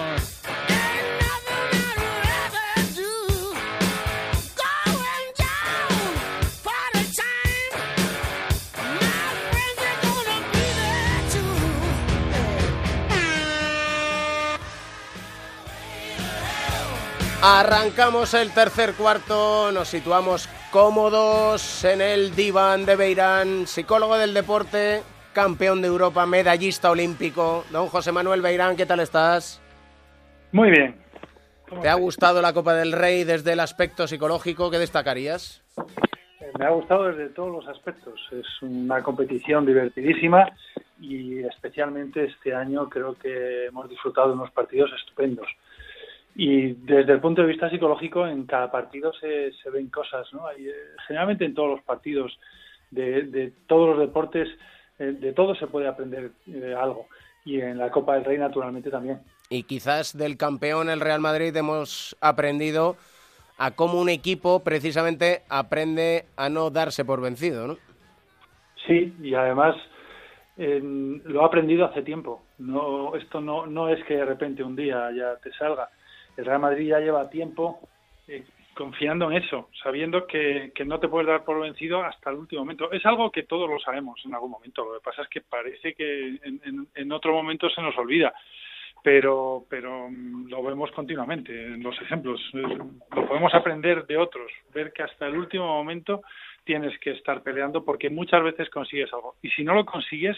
[17.43, 25.01] Arrancamos el tercer cuarto, nos situamos cómodos en el diván de Beirán, psicólogo del deporte,
[25.33, 27.65] campeón de Europa, medallista olímpico.
[27.71, 29.59] Don José Manuel Beirán, ¿qué tal estás?
[30.53, 30.97] Muy bien.
[31.81, 34.71] ¿Te ha gustado la Copa del Rey desde el aspecto psicológico?
[34.71, 35.63] ¿Qué destacarías?
[36.41, 38.21] Eh, Me ha gustado desde todos los aspectos.
[38.33, 40.47] Es una competición divertidísima
[41.01, 45.47] y especialmente este año creo que hemos disfrutado de unos partidos estupendos.
[46.35, 50.47] Y desde el punto de vista psicológico, en cada partido se, se ven cosas, ¿no?
[50.47, 50.75] Hay, eh,
[51.07, 52.39] generalmente en todos los partidos
[52.91, 54.49] de, de todos los deportes,
[54.99, 57.07] eh, de todo se puede aprender eh, algo.
[57.45, 59.21] Y en la Copa del Rey, naturalmente, también.
[59.49, 62.97] Y quizás del campeón, el Real Madrid, hemos aprendido
[63.59, 67.77] a cómo un equipo precisamente aprende a no darse por vencido, ¿no?
[68.87, 69.77] Sí, y además
[70.57, 72.43] eh, lo he aprendido hace tiempo.
[72.59, 75.89] No, esto no, no es que de repente un día ya te salga.
[76.41, 77.81] El Real Madrid ya lleva tiempo
[78.27, 82.63] eh, confiando en eso, sabiendo que, no te puedes dar por vencido hasta el último
[82.63, 82.91] momento.
[82.93, 84.85] Es algo que todos lo sabemos en algún momento.
[84.85, 88.33] Lo que pasa es que parece que en, en- en otro momento se nos olvida.
[89.03, 92.41] Pero, pero mm, lo vemos continuamente en los ejemplos.
[92.53, 96.23] Lo podemos aprender de otros, ver que hasta el último momento
[96.65, 99.37] tienes que estar peleando porque muchas veces consigues algo.
[99.43, 100.37] Y si no lo consigues,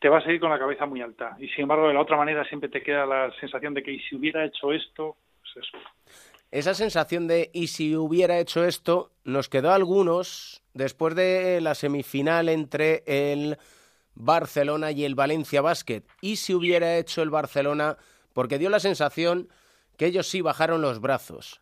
[0.00, 1.36] te vas a ir con la cabeza muy alta.
[1.38, 4.00] Y sin embargo, de la otra manera siempre te queda la sensación de que "Y
[4.00, 5.78] si hubiera hecho esto, pues eso.
[6.50, 11.74] Esa sensación de y si hubiera hecho esto nos quedó a algunos después de la
[11.74, 13.56] semifinal entre el
[14.14, 16.02] Barcelona y el Valencia Basket.
[16.20, 17.98] Y si hubiera hecho el Barcelona,
[18.32, 19.48] porque dio la sensación
[19.96, 21.60] que ellos sí bajaron los brazos.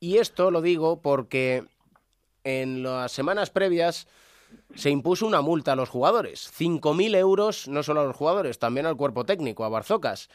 [0.00, 1.64] Y esto lo digo porque
[2.44, 4.08] en las semanas previas
[4.74, 6.50] se impuso una multa a los jugadores.
[6.58, 10.28] 5.000 euros no solo a los jugadores, también al cuerpo técnico, a Barzocas.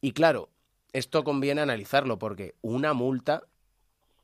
[0.00, 0.48] Y claro,
[0.92, 3.42] esto conviene analizarlo porque una multa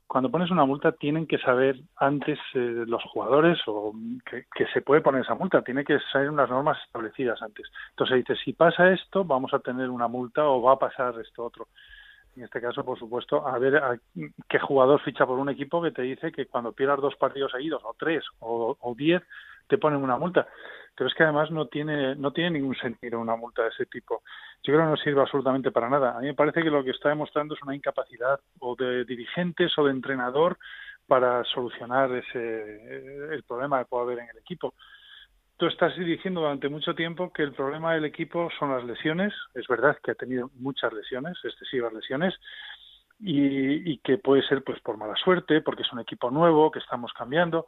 [0.07, 5.01] Cuando pones una multa, tienen que saber antes eh, los jugadores o que, se puede
[5.01, 5.63] poner esa multa.
[5.63, 7.67] Tiene que ser unas normas establecidas antes.
[7.91, 11.45] Entonces dice, si pasa esto, vamos a tener una multa o va a pasar esto
[11.45, 11.69] otro.
[12.37, 13.99] En este caso, por supuesto, a ver a
[14.49, 17.83] qué jugador ficha por un equipo que te dice que cuando pierdas dos partidos seguidos,
[17.85, 19.23] o tres, o, diez,
[19.69, 20.47] te ponen una multa.
[20.97, 24.23] Pero es que además no tiene, no tiene ningún sentido una multa de ese tipo.
[24.63, 26.17] Yo creo que no sirve absolutamente para nada.
[26.17, 29.77] A mí me parece que lo que está demostrando es una incapacidad o de dirigentes
[29.79, 30.59] o de entrenador
[31.07, 34.75] para solucionar ese, el problema que puede haber en el equipo
[35.63, 39.33] tú estás diciendo durante mucho tiempo que el problema del equipo son las lesiones.
[39.55, 42.35] Es verdad que ha tenido muchas lesiones, excesivas lesiones,
[43.21, 46.81] y, y que puede ser pues por mala suerte, porque es un equipo nuevo, que
[46.81, 47.67] estamos cambiando,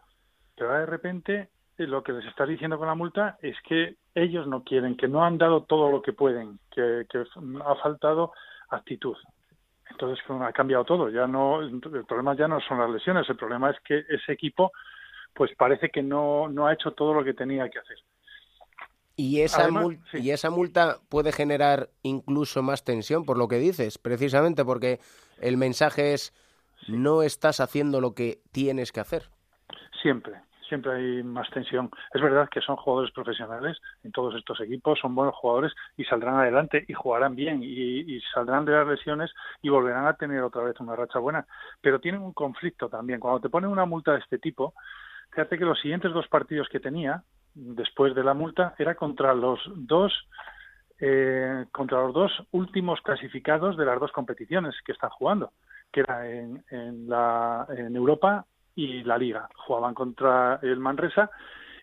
[0.57, 4.48] pero de repente eh, lo que les estás diciendo con la multa es que ellos
[4.48, 7.18] no quieren, que no han dado todo lo que pueden, que, que
[7.64, 8.33] ha faltado
[8.70, 9.16] actitud.
[9.88, 11.11] Entonces ha cambiado todo.
[11.11, 14.72] Ya no, el problema ya no son las lesiones, el problema es que ese equipo
[15.35, 17.99] pues parece que no, no ha hecho todo lo que tenía que hacer.
[19.16, 23.59] Y esa, Además, mul- y esa multa puede generar incluso más tensión, por lo que
[23.59, 24.99] dices, precisamente porque
[25.40, 26.33] el mensaje es
[26.88, 29.31] no estás haciendo lo que tienes que hacer.
[30.03, 30.35] Siempre,
[30.68, 31.90] siempre hay más tensión.
[32.12, 36.35] Es verdad que son jugadores profesionales en todos estos equipos, son buenos jugadores y saldrán
[36.37, 39.31] adelante y jugarán bien y, y saldrán de las lesiones
[39.62, 41.47] y volverán a tener otra vez una racha buena.
[41.81, 43.20] Pero tienen un conflicto también.
[43.20, 44.75] Cuando te ponen una multa de este tipo,
[45.35, 47.23] fíjate que los siguientes dos partidos que tenía
[47.55, 50.12] después de la multa era contra los dos
[51.01, 55.53] eh, contra los dos últimos clasificados de las dos competiciones que están jugando,
[55.92, 59.49] que era en, en, la, en Europa y la Liga.
[59.66, 61.31] Jugaban contra el Manresa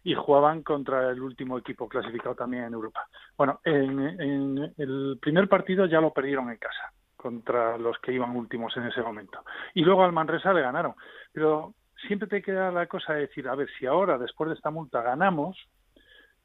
[0.03, 3.05] y jugaban contra el último equipo clasificado también en Europa.
[3.37, 8.35] Bueno, en, en el primer partido ya lo perdieron en casa contra los que iban
[8.35, 9.43] últimos en ese momento.
[9.75, 10.95] Y luego al Manresa le ganaron.
[11.31, 11.75] Pero
[12.07, 15.01] siempre te queda la cosa de decir, a ver, si ahora, después de esta multa,
[15.01, 15.57] ganamos,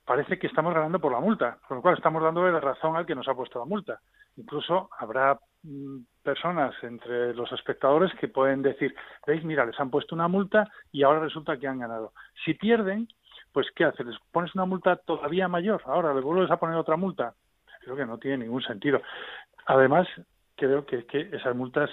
[0.05, 3.05] parece que estamos ganando por la multa, con lo cual estamos dándole la razón al
[3.05, 4.01] que nos ha puesto la multa.
[4.37, 8.95] Incluso habrá mm, personas entre los espectadores que pueden decir,
[9.27, 12.13] veis, mira, les han puesto una multa y ahora resulta que han ganado.
[12.45, 13.09] Si pierden,
[13.53, 14.07] pues ¿qué haces?
[14.07, 15.83] ¿Les pones una multa todavía mayor?
[15.87, 17.35] Ahora les vuelves a poner otra multa.
[17.81, 19.01] Creo que no tiene ningún sentido.
[19.67, 20.07] Además,
[20.57, 21.91] creo que, que esas multas,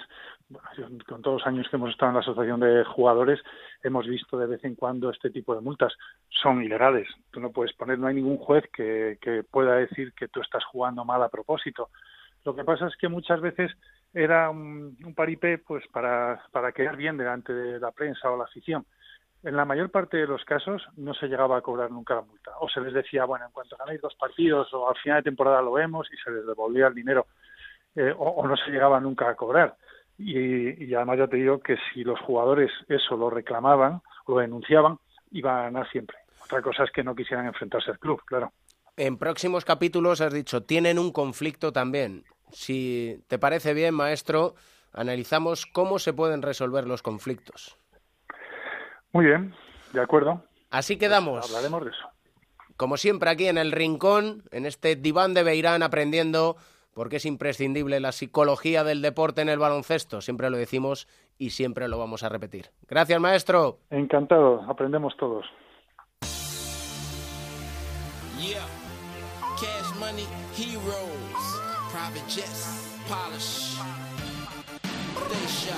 [1.07, 3.39] con todos los años que hemos estado en la asociación de jugadores,
[3.83, 5.93] hemos visto de vez en cuando este tipo de multas.
[6.29, 7.07] Son ilegales.
[7.31, 9.17] Tú no puedes poner, no hay ningún juez que,
[9.49, 11.89] pueda decir que tú estás jugando mal a propósito.
[12.45, 13.71] Lo que pasa es que muchas veces
[14.13, 18.43] era un, un paripé pues para, para quedar bien delante de la prensa o la
[18.45, 18.85] afición.
[19.43, 22.51] En la mayor parte de los casos no se llegaba a cobrar nunca la multa.
[22.61, 25.61] O se les decía, bueno, en cuanto ganéis dos partidos o al final de temporada
[25.61, 27.27] lo vemos y se les devolvía el dinero.
[27.95, 29.75] Eh, o, no se llegaba nunca a cobrar.
[30.25, 34.37] Y, y, además ya te digo que si los jugadores eso lo reclamaban o lo
[34.39, 34.97] denunciaban,
[35.31, 36.17] iban a ganar siempre.
[36.43, 38.53] Otra cosa es que no quisieran enfrentarse al club, claro.
[38.95, 42.23] En próximos capítulos has dicho, tienen un conflicto también.
[42.51, 44.55] Si te parece bien, maestro,
[44.93, 47.77] analizamos cómo se pueden resolver los conflictos.
[49.11, 49.53] Muy bien,
[49.93, 50.43] de acuerdo.
[50.69, 51.39] Así quedamos.
[51.39, 52.09] Pues hablaremos de eso.
[52.77, 56.57] Como siempre aquí en el rincón, en este diván de Beirán aprendiendo
[56.93, 60.21] porque es imprescindible la psicología del deporte en el baloncesto.
[60.21, 62.69] Siempre lo decimos y siempre lo vamos a repetir.
[62.87, 63.79] Gracias, maestro.
[63.89, 65.45] Encantado, aprendemos todos.
[68.39, 68.65] Yeah.
[69.59, 70.27] Cash money,
[70.57, 71.43] heroes,
[71.91, 73.77] private jets, polish.
[75.29, 75.77] They shot.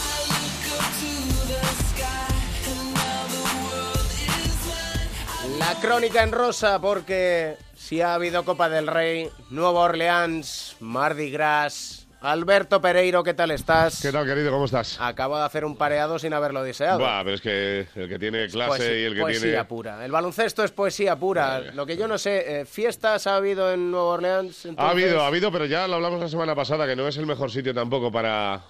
[0.00, 1.12] I look up to
[1.48, 2.28] the sky
[2.68, 5.58] and now the world is mine.
[5.58, 12.06] La crónica en rosa porque si ha habido Copa del Rey, Nueva Orleans, Mardi Gras.
[12.22, 14.00] Alberto Pereiro, ¿qué tal estás?
[14.00, 14.50] ¿Qué tal, querido?
[14.50, 14.98] ¿Cómo estás?
[14.98, 17.00] Acabo de hacer un pareado sin haberlo deseado.
[17.00, 19.64] Buah, pero es que el que tiene clase poesía, y el que poesía tiene...
[19.66, 20.02] pura.
[20.02, 21.46] El baloncesto es poesía pura.
[21.46, 21.72] Vale.
[21.74, 24.64] Lo que yo no sé, eh, ¿fiestas ha habido en Nueva Orleans?
[24.64, 24.88] Entonces?
[24.88, 27.26] Ha habido, ha habido, pero ya lo hablamos la semana pasada, que no es el
[27.26, 28.62] mejor sitio tampoco para...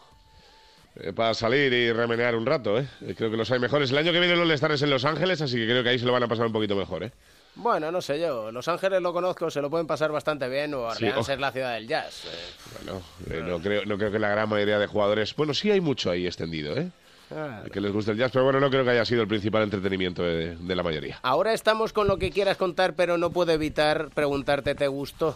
[0.97, 2.89] eh, para salir y remenear un rato, ¿eh?
[3.17, 3.93] Creo que los hay mejores.
[3.93, 6.01] El año que viene el All-Star es en Los Ángeles, así que creo que ahí
[6.01, 7.13] se lo van a pasar un poquito mejor, ¿eh?
[7.57, 8.51] Bueno, no sé yo.
[8.51, 10.75] Los Ángeles lo conozco, se lo pueden pasar bastante bien.
[10.75, 11.35] O Orleans Sí, oh.
[11.35, 12.25] es la ciudad del jazz.
[12.25, 12.83] eh.
[12.85, 15.35] Bueno, eh, no, creo, no creo que la gran mayoría de jugadores...
[15.37, 16.91] Bueno, sí hay mucho ahí extendido, ¿eh?
[17.35, 17.63] Ah.
[17.73, 20.23] Que les guste el jazz, pero bueno, no creo que haya sido el principal entretenimiento
[20.23, 21.19] de, de la mayoría.
[21.23, 25.35] Ahora estamos con lo que quieras contar, pero no puedo evitar preguntarte, ¿te gustó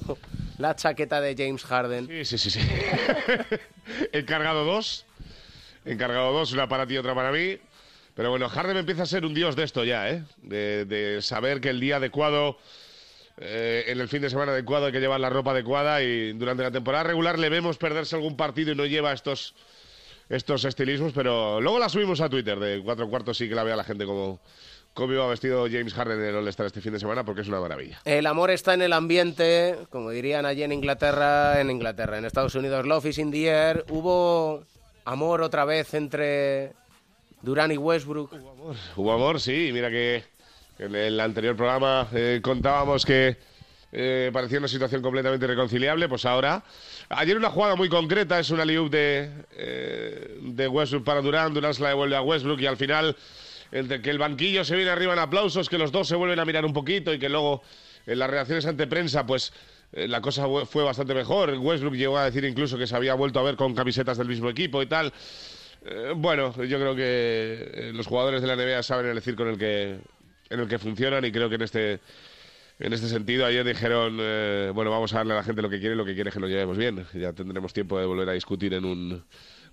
[0.59, 2.07] la chaqueta de James Harden?
[2.07, 2.51] Sí, sí, sí.
[2.51, 2.61] sí.
[4.13, 5.07] Encargado dos.
[5.85, 7.57] Encargado dos, una para ti y otra para mí.
[8.19, 10.25] Pero bueno, Harden empieza a ser un dios de esto ya, ¿eh?
[10.43, 12.59] De, saber que el día adecuado,
[13.37, 16.65] eh, en el fin de semana adecuado, hay que llevar la ropa adecuada y durante
[16.65, 19.55] la temporada regular le vemos perderse algún partido y no lleva estos,
[20.29, 23.77] estos estilismos, pero luego la subimos a Twitter de cuatro cuartos sí que la vea
[23.77, 24.41] la gente como,
[24.95, 27.61] como iba vestido James Harden en el All-Star este fin de semana porque es una
[27.61, 28.01] maravilla.
[28.05, 32.57] El amor está en el ambiente, como dirían allí en Inglaterra, en Inglaterra, en Estados
[32.57, 33.85] Unidos, Love is in the air.
[33.89, 34.65] Hubo
[35.05, 36.73] amor otra vez entre
[37.43, 38.33] Durán y Westbrook.
[38.97, 39.71] Hubo amor, sí.
[39.73, 40.25] Mira que
[40.79, 43.37] en el anterior programa eh, contábamos que
[43.93, 46.09] eh, parecía una situación completamente irreconciliable.
[46.09, 46.65] Pues ahora,
[47.09, 51.55] ayer una jugada muy concreta, es una liup de, eh, de Westbrook para Durán.
[51.55, 53.17] Durán se la devuelve a Westbrook y al final,
[53.71, 56.45] entre que el banquillo se viene arriba en aplausos, que los dos se vuelven a
[56.45, 57.63] mirar un poquito y que luego
[58.07, 59.53] en las reacciones ante prensa, pues
[59.93, 61.51] la cosa fue bastante mejor.
[61.51, 64.51] Westbrook llegó a decir incluso que se había vuelto a ver con camisetas del mismo
[64.51, 65.13] equipo y tal.
[65.85, 69.49] Eh, bueno, yo creo que eh, los jugadores de la NBA saben el circo en
[69.51, 69.99] el que
[70.51, 72.01] en el que funcionan y creo que en este
[72.79, 75.79] en este sentido ayer dijeron eh, bueno vamos a darle a la gente lo que
[75.79, 78.73] quiere lo que quiere que lo llevemos bien ya tendremos tiempo de volver a discutir
[78.73, 79.25] en un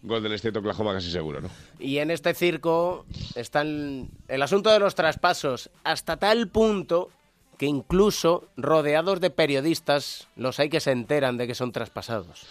[0.02, 1.50] Golden State Oklahoma casi seguro no
[1.80, 7.10] Y en este circo está el asunto de los traspasos, hasta tal punto
[7.58, 12.46] que incluso rodeados de periodistas los hay que se enteran de que son traspasados.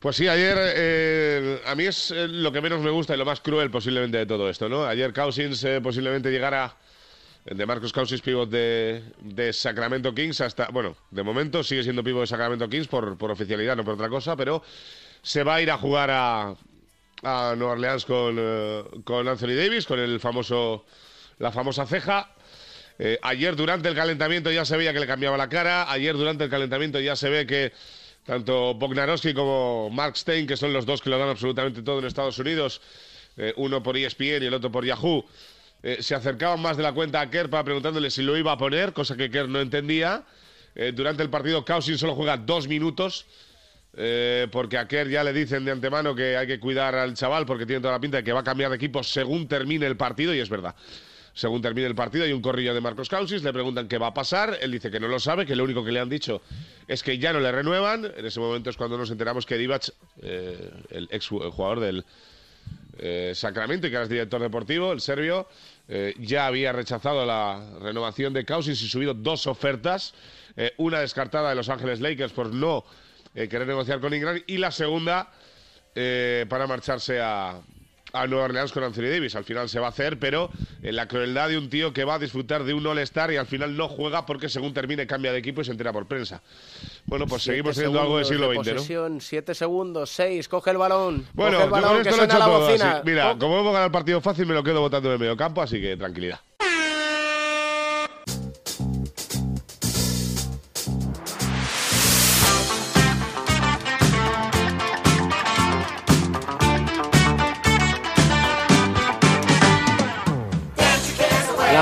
[0.00, 3.26] Pues sí, ayer eh, a mí es eh, lo que menos me gusta y lo
[3.26, 4.86] más cruel posiblemente de todo esto, ¿no?
[4.86, 6.74] Ayer Cousins eh, posiblemente llegara
[7.44, 12.22] de Marcos Cousins pivot de, de Sacramento Kings hasta, bueno, de momento sigue siendo pivot
[12.22, 14.62] de Sacramento Kings por, por oficialidad, no por otra cosa, pero
[15.20, 16.54] se va a ir a jugar a,
[17.22, 20.86] a Nueva Orleans con, eh, con Anthony Davis, con el famoso,
[21.38, 22.34] la famosa ceja.
[22.98, 25.90] Eh, ayer durante el calentamiento ya se veía que le cambiaba la cara.
[25.92, 27.72] Ayer durante el calentamiento ya se ve que
[28.30, 32.04] tanto Bognarowski como Mark Stein, que son los dos que lo dan absolutamente todo en
[32.04, 32.80] Estados Unidos,
[33.36, 35.24] eh, uno por ESPN y el otro por Yahoo,
[35.82, 38.56] eh, se acercaban más de la cuenta a Kerr para preguntándole si lo iba a
[38.56, 40.22] poner, cosa que Kerr no entendía.
[40.76, 43.26] Eh, durante el partido, Cousins solo juega dos minutos.
[44.52, 47.66] porque a Kerr ya le dicen de antemano que hay que cuidar al chaval porque
[47.66, 50.32] tiene toda la pinta de que va a cambiar de equipo según termine el partido,
[50.32, 50.76] y es verdad.
[51.34, 54.14] Según termine el partido, hay un corrillo de Marcos Cousins, le preguntan qué va a
[54.14, 56.42] pasar, él dice que no lo sabe, que lo único que le han dicho
[56.88, 58.04] es que ya no le renuevan.
[58.16, 59.90] En ese momento es cuando nos enteramos que Divac,
[60.22, 62.04] eh, el ex jugador del
[62.98, 65.48] eh, Sacramento y que ahora es director deportivo, el serbio,
[65.88, 70.14] eh, ya había rechazado la renovación de Cousins y subido dos ofertas,
[70.76, 72.84] una descartada de Los Ángeles Lakers por no
[73.32, 75.30] querer negociar con Ingram y la segunda
[75.94, 77.60] para marcharse a,
[78.12, 79.34] a Nueva Orleans con Anthony Davis.
[79.36, 80.50] Al final se va a hacer, pero
[80.82, 83.46] eh, la crueldad de un tío que va a disfrutar de un All-Star y al
[83.46, 86.42] final no juega porque según termine cambia de equipo y se entera por prensa.
[87.06, 91.26] Bueno, pues Siete seguimos teniendo algo de siglo XX, Siete segundos, seis, coge el balón.
[91.32, 93.02] Bueno, coge el yo con balón que esto lo he hecho todo así.
[93.04, 95.62] Mira, como hemos ganado el partido fácil, me lo quedo votando en el medio campo,
[95.62, 96.40] así que tranquilidad.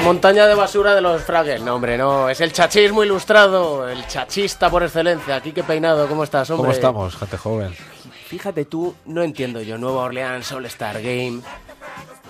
[0.08, 1.60] Montaña de basura de los fragues.
[1.60, 2.30] No, hombre, no.
[2.30, 3.86] Es el chachismo ilustrado.
[3.86, 5.36] El chachista por excelencia.
[5.36, 6.08] Aquí qué peinado.
[6.08, 6.62] ¿Cómo estás, hombre?
[6.62, 7.74] ¿Cómo estamos, gente joven?
[8.26, 9.76] Fíjate tú, no entiendo yo.
[9.76, 11.42] Nueva Orleans, All Star Game.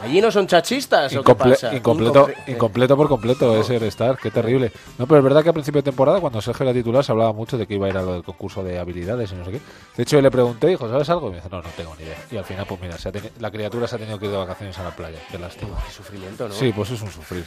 [0.02, 1.74] ¿Allí no son chachistas o qué pasa?
[1.74, 4.70] incompleto, Incomple- incompleto por completo ese All-Star, qué terrible.
[4.96, 7.32] No, pero es verdad que al principio de temporada, cuando Sergio era titular, se hablaba
[7.32, 9.50] mucho de que iba a ir a lo del concurso de habilidades y no sé
[9.52, 9.60] qué.
[9.96, 11.26] De hecho, yo le pregunté, dijo, ¿sabes algo?
[11.28, 12.16] Y me dice, no, no tengo ni idea.
[12.30, 14.38] Y al final, pues mira, se ha la criatura se ha tenido que ir de
[14.38, 15.18] vacaciones a la playa.
[15.30, 15.76] Qué lástima.
[15.86, 16.54] Qué sufrimiento, ¿no?
[16.54, 17.44] Sí, pues es un sufrir.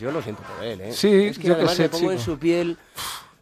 [0.00, 0.92] Yo lo siento por él, ¿eh?
[0.92, 2.32] Sí, es que yo además sé, me pongo en chico.
[2.32, 2.76] su piel.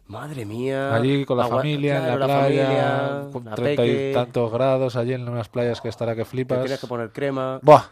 [0.07, 0.93] Madre mía.
[0.95, 4.51] Allí con la Agua- familia, claro, en la playa, familia, con la treinta y tantos
[4.53, 6.59] grados, allí en unas playas que estará que te flipas.
[6.61, 7.59] tienes que poner crema.
[7.61, 7.83] Buah,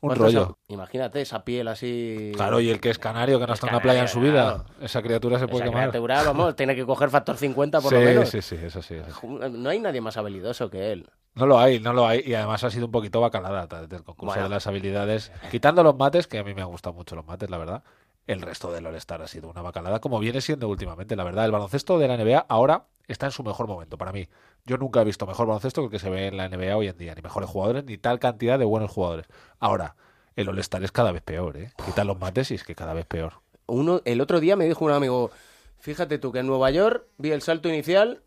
[0.00, 0.58] un ¿Cuántos rollo.
[0.68, 2.32] Imagínate esa piel así.
[2.36, 4.20] Claro, y el que es canario, que no Es está en una playa en su
[4.20, 4.64] vida, claro.
[4.84, 5.88] esa criatura se puede Esa quemar.
[5.90, 8.28] criatura, vamos, tiene que coger factor 50 por sí, lo menos.
[8.28, 8.94] sí, sí, eso sí.
[8.94, 9.26] eso sí.
[9.26, 11.08] No hay nadie más habilidoso que él.
[11.34, 12.22] No lo hay, no lo hay.
[12.26, 14.44] Y además ha sido un poquito bacalada ta- del concurso Bueno.
[14.44, 15.32] de las habilidades.
[15.50, 17.82] Quitando los mates, que a mí me han gustado mucho los mates, la verdad.
[18.26, 21.44] El resto del All-Star ha sido una bacalada, como viene siendo últimamente, la verdad.
[21.44, 24.28] El baloncesto de la NBA ahora está en su mejor momento para mí.
[24.64, 26.88] Yo nunca he visto mejor baloncesto que el que se ve en la NBA hoy
[26.88, 27.14] en día.
[27.14, 29.26] Ni mejores jugadores, ni tal cantidad de buenos jugadores.
[29.60, 29.94] Ahora,
[30.34, 31.70] el All-Star es cada vez peor, ¿eh?
[31.84, 33.34] Quitan los mates y es que cada vez peor.
[33.66, 35.30] Uno, el otro día me dijo un amigo,
[35.78, 38.22] fíjate tú que en Nueva York vi el salto inicial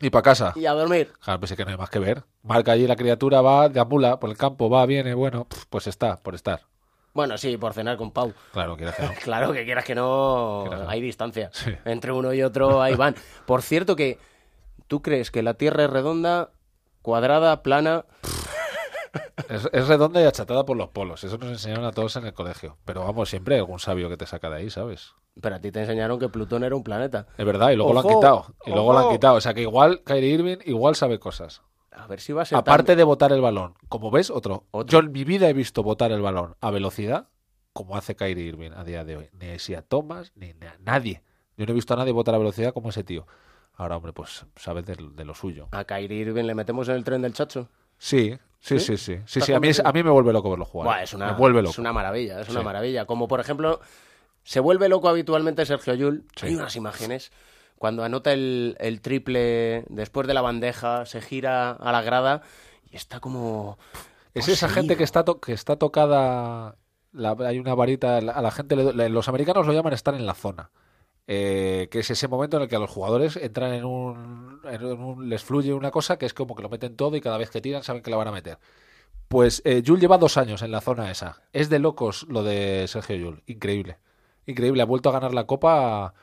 [0.00, 0.52] Y para casa.
[0.56, 1.12] y a dormir.
[1.22, 2.24] Claro, pues es que no hay más que ver.
[2.42, 6.34] Marca allí la criatura, va, deambula por el campo, va, viene, bueno, pues está, por
[6.34, 6.62] estar.
[7.14, 8.34] Bueno, sí, por cenar con Pau.
[8.52, 9.10] Claro, quieras que no.
[9.22, 10.90] Claro que quieras que no, Quieras que no.
[10.90, 11.50] hay distancia.
[11.52, 11.70] Sí.
[11.84, 13.14] Entre uno y otro ahí van.
[13.46, 14.18] Por cierto que,
[14.88, 16.50] ¿tú crees que la Tierra es redonda,
[17.02, 18.04] cuadrada, plana?
[19.48, 21.22] Es, es redonda y achatada por los polos.
[21.22, 22.78] Eso nos enseñaron a todos en el colegio.
[22.84, 25.14] Pero vamos, siempre hay algún sabio que te saca de ahí, ¿sabes?
[25.40, 27.26] Pero a ti te enseñaron que Plutón era un planeta.
[27.38, 28.46] Es verdad, y luego lo han quitado.
[28.66, 29.36] Y luego lo han quitado.
[29.36, 31.62] O sea que igual Kyrie Irving igual sabe cosas.
[31.94, 33.74] A ver si va a ser tan- Aparte de botar el balón.
[33.88, 34.64] Como ves, otro.
[34.86, 37.28] Yo en mi vida he visto botar el balón a velocidad
[37.72, 39.28] como hace Kyrie Irving a día de hoy.
[39.32, 41.22] Ni si a Thomas, ni a nadie.
[41.56, 43.26] Yo no he visto a nadie botar a velocidad como ese tío.
[43.76, 45.68] Ahora, hombre, pues sabes de, de lo suyo.
[45.72, 47.68] A Kyrie Irving le metemos en el tren del chacho.
[47.98, 48.80] Sí, sí, ¿Sí?
[48.80, 49.14] sí, sí.
[49.26, 49.88] Sí, ¿Estás sí, a, mí, es- convencido?
[49.88, 50.86] a mí me vuelve loco verlo jugar.
[50.86, 51.70] Buah, es, una, me vuelve loco.
[51.72, 52.64] es una maravilla, es una Sí.
[52.64, 53.04] maravilla.
[53.06, 53.80] Como por ejemplo,
[54.44, 56.24] se vuelve loco habitualmente Sergio Yul.
[56.42, 57.32] Hay unas imágenes
[57.84, 62.40] cuando anota el, el triple después de la bandeja, se gira a la grada
[62.90, 63.76] y está como.
[64.32, 66.76] Es esa gente que está, to- que está tocada.
[67.12, 68.22] la- hay una varita.
[68.22, 68.74] la- A la gente.
[68.74, 70.70] le- los americanos lo llaman estar en la zona.
[71.26, 74.82] eh, que es ese momento en el que a los jugadores entran en un, en
[74.84, 77.50] un- les fluye una cosa que es como que lo meten todo y cada vez
[77.50, 78.58] que tiran saben que la van a meter.
[79.28, 81.42] Pues eh, Yul lleva dos años en la zona esa.
[81.52, 83.42] Es de locos lo de Sergio Yul.
[83.46, 83.98] Increíble.
[84.46, 84.80] Increíble.
[84.82, 86.14] Ha vuelto a ganar la copa.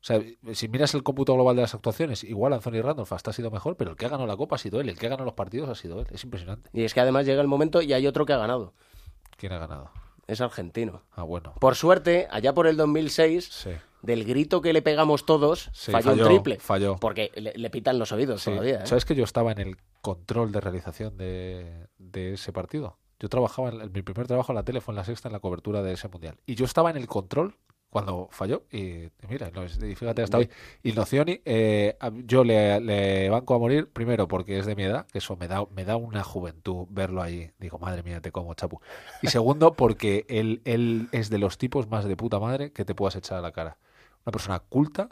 [0.00, 0.22] O sea,
[0.54, 3.76] si miras el cómputo global de las actuaciones, igual Anthony Randolph hasta ha sido mejor,
[3.76, 4.88] pero el que ha ganado la copa ha sido él.
[4.88, 6.06] El que ha ganado los partidos ha sido él.
[6.12, 6.70] Es impresionante.
[6.72, 8.74] Y es que además llega el momento y hay otro que ha ganado.
[9.36, 9.90] ¿Quién ha ganado?
[10.28, 11.02] Es argentino.
[11.12, 11.54] Ah, bueno.
[11.58, 13.68] Por suerte, allá por el 2006,
[14.02, 16.58] del grito que le pegamos todos, Sí, falló, falló, un triple.
[16.60, 16.96] falló.
[17.00, 18.50] Porque le, le pitan los oídos Sí.
[18.50, 18.82] todavía.
[18.82, 18.86] ¿eh?
[18.86, 22.98] ¿Sabes que yo estaba en el control de realización de, de ese partido?
[23.18, 25.32] Yo trabajaba, en, en mi primer trabajo en la tele fue en la sexta en
[25.32, 26.36] la cobertura de ese mundial.
[26.46, 27.56] Y yo estaba en el control
[27.90, 28.64] cuando falló.
[28.70, 30.50] Y, mira, no, fíjate hasta hoy.
[30.82, 35.06] Y Nocioni, eh, yo le, le banco a morir, primero porque es de mi edad,
[35.06, 37.50] que eso me da, me da una juventud verlo ahí.
[37.58, 38.80] Digo, madre mía, te como, chapu.
[39.22, 42.94] Y segundo, porque él, él es de los tipos más de puta madre que te
[42.94, 43.78] puedas echar a la cara.
[44.24, 45.08] Una persona culta,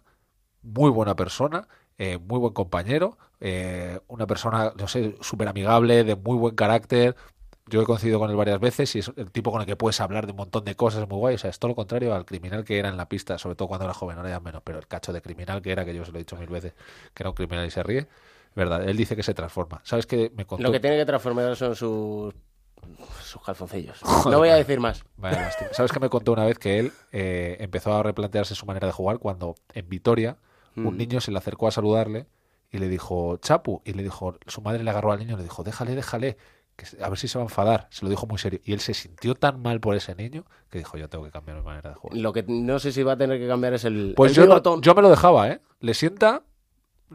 [0.62, 1.68] muy buena persona,
[1.98, 7.16] eh, muy buen compañero, eh, una persona, no sé, súper amigable, de muy buen carácter.
[7.68, 10.00] Yo he coincidido con él varias veces y es el tipo con el que puedes
[10.00, 11.34] hablar de un montón de cosas, es muy guay.
[11.34, 13.66] O sea, es todo lo contrario al criminal que era en la pista, sobre todo
[13.68, 16.04] cuando era joven, ahora ya menos, pero el cacho de criminal que era, que yo
[16.04, 16.74] se lo he dicho mil veces,
[17.12, 18.06] que era un criminal y se ríe.
[18.54, 19.80] Verdad, él dice que se transforma.
[19.84, 20.62] ¿Sabes qué me contó?
[20.62, 22.34] Lo que tiene que transformar son sus,
[23.22, 23.98] sus calzoncillos.
[24.00, 25.04] Joder, no voy a decir más.
[25.20, 25.70] Lástima.
[25.72, 28.92] ¿Sabes que me contó una vez que él eh, empezó a replantearse su manera de
[28.92, 30.36] jugar cuando en Vitoria
[30.76, 30.96] un Mm.
[30.96, 32.26] niño se le acercó a saludarle
[32.70, 35.42] y le dijo, Chapu, y le dijo, su madre le agarró al niño y le
[35.44, 36.36] dijo, déjale, déjale,
[36.76, 37.86] que a ver si se va a enfadar.
[37.90, 38.60] Se lo dijo muy serio.
[38.64, 41.56] Y él se sintió tan mal por ese niño que dijo, yo tengo que cambiar
[41.58, 42.18] mi manera de jugar.
[42.18, 44.42] Lo que no sé si va a tener que cambiar es el, Pues el yo,
[44.42, 44.82] no- bigotón.
[44.82, 45.60] yo me lo dejaba, ¿eh?
[45.80, 46.42] Le sienta,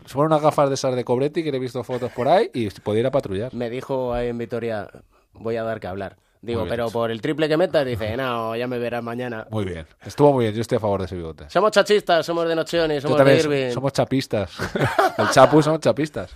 [0.06, 2.50] se pone unas gafas de esas de Cobretti que le he visto fotos por ahí
[2.54, 3.54] y podía ir a patrullar.
[3.54, 4.90] Me dijo ahí en Vitoria,
[5.34, 6.18] voy a dar que hablar.
[6.44, 9.46] Digo, pero por el triple que metas, dice, no, ya me verás mañana.
[9.52, 9.86] Muy bien.
[10.04, 10.56] Estuvo muy bien.
[10.56, 11.48] Yo estoy a favor de ese bigote.
[11.52, 13.72] Somos chachistas, somos de Nocheoni, somos de Irving.
[13.72, 14.52] somos chapistas.
[15.20, 16.32] El Chapu somos chapistas.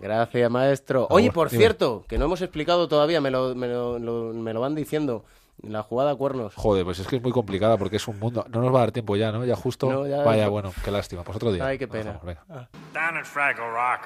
[0.00, 1.06] Gracias, maestro.
[1.10, 1.60] Ah, Oye, por dime.
[1.62, 5.24] cierto, que no hemos explicado todavía, me lo, me lo, lo- me lo van diciendo.
[5.62, 6.52] La jugada a cuernos.
[6.56, 8.44] Joder, pues es que es muy complicada porque es un mundo.
[8.50, 9.44] No nos va a dar tiempo ya, ¿no?
[9.44, 9.88] Ya justo.
[9.90, 11.22] No, ya- Vaya, bueno, qué lástima.
[11.22, 11.64] Pues otro día.
[11.64, 12.18] Ay, qué pena.
[12.22, 12.44] venga.
[12.92, 14.00] Down at Fraggle Rock.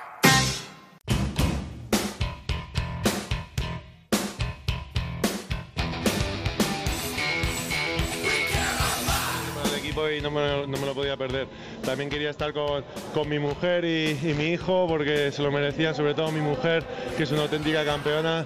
[9.89, 11.49] Equipo y no me, no me lo podía perder.
[11.85, 12.85] También quería estar con,
[13.15, 16.85] con mi mujer y, y mi hijo porque se lo merecían, sobre todo mi mujer,
[17.17, 18.45] que es una auténtica campeona.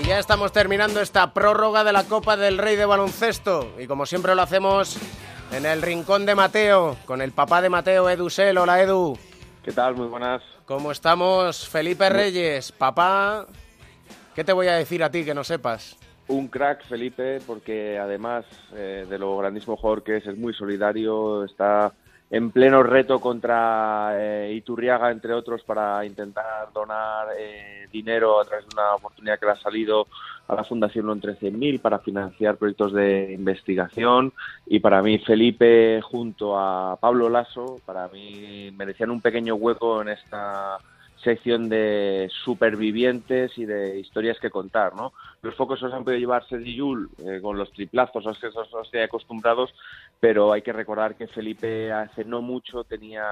[0.00, 3.74] Y ya estamos terminando esta prórroga de la Copa del Rey de Baloncesto.
[3.78, 4.98] Y como siempre lo hacemos
[5.52, 8.58] en el rincón de Mateo, con el papá de Mateo, Edu Sel.
[8.58, 9.16] Hola, Edu.
[9.62, 9.94] ¿Qué tal?
[9.94, 10.42] Muy buenas.
[10.66, 11.68] ¿Cómo estamos?
[11.68, 13.46] Felipe Reyes, papá.
[14.34, 15.96] ¿Qué te voy a decir a ti que no sepas?
[16.28, 21.44] Un crack, Felipe, porque además eh, de lo grandísimo jugador que es, es muy solidario,
[21.44, 21.92] está
[22.30, 28.66] en pleno reto contra eh, Iturriaga, entre otros, para intentar donar eh, dinero a través
[28.66, 30.06] de una oportunidad que le ha salido
[30.46, 34.32] a la Fundación LON 13.000 para financiar proyectos de investigación.
[34.66, 40.08] Y para mí, Felipe, junto a Pablo Lasso, para mí merecían un pequeño hueco en
[40.10, 40.78] esta
[41.22, 45.12] sección de supervivientes y de historias que contar, ¿no?
[45.42, 48.48] Los focos los han podido llevar Sergi Yul eh, con los triplazos, a los que
[48.48, 49.74] nos tiene acostumbrados,
[50.20, 53.24] pero hay que recordar que Felipe hace no mucho tenía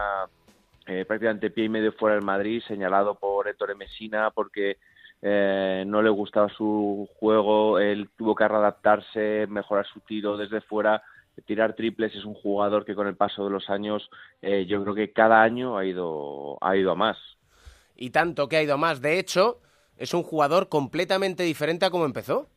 [0.87, 4.79] eh, prácticamente pie y medio fuera del Madrid, señalado por Héctor Messina porque
[5.23, 11.03] eh, no le gustaba su juego, él tuvo que adaptarse, mejorar su tiro desde fuera,
[11.45, 14.09] tirar triples es un jugador que con el paso de los años
[14.41, 17.19] eh, yo creo que cada año ha ido ha ido a más.
[17.97, 19.01] Y tanto que ha ido más.
[19.01, 19.61] De hecho,
[19.97, 22.49] es un jugador completamente diferente a como empezó.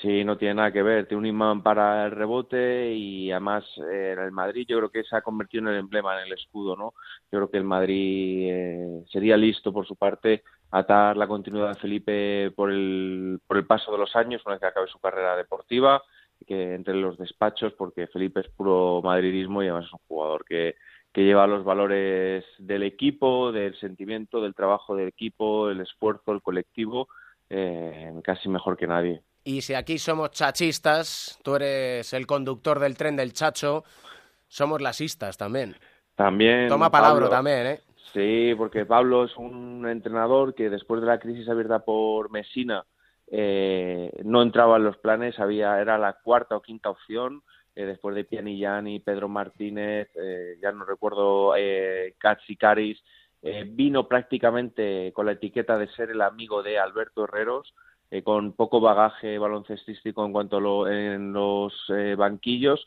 [0.00, 1.06] Sí, no tiene nada que ver.
[1.06, 5.16] Tiene un imán para el rebote y además eh, el Madrid yo creo que se
[5.16, 6.94] ha convertido en el emblema, en el escudo, ¿no?
[7.30, 11.80] Yo creo que el Madrid eh, sería listo por su parte atar la continuidad de
[11.80, 15.36] Felipe por el, por el paso de los años, una vez que acabe su carrera
[15.36, 16.02] deportiva,
[16.46, 20.76] que entre los despachos, porque Felipe es puro madridismo y además es un jugador que,
[21.12, 26.42] que lleva los valores del equipo, del sentimiento, del trabajo del equipo, el esfuerzo, el
[26.42, 27.08] colectivo,
[27.48, 29.22] eh, casi mejor que nadie.
[29.42, 33.84] Y si aquí somos chachistas, tú eres el conductor del tren del chacho,
[34.46, 35.74] somos lasistas también.
[36.14, 36.68] También.
[36.68, 37.80] Toma palabra Pablo- también, ¿eh?
[38.12, 42.84] Sí, porque Pablo es un entrenador que después de la crisis abierta por Messina
[43.28, 47.42] eh, no entraba en los planes, había era la cuarta o quinta opción.
[47.74, 52.14] Eh, después de Pianillani, Pedro Martínez, eh, ya no recuerdo, eh,
[52.58, 53.02] Caris,
[53.42, 57.74] eh, vino prácticamente con la etiqueta de ser el amigo de Alberto Herreros,
[58.10, 61.72] eh, con poco bagaje baloncestístico en cuanto a lo, en los
[62.16, 62.84] banquillos.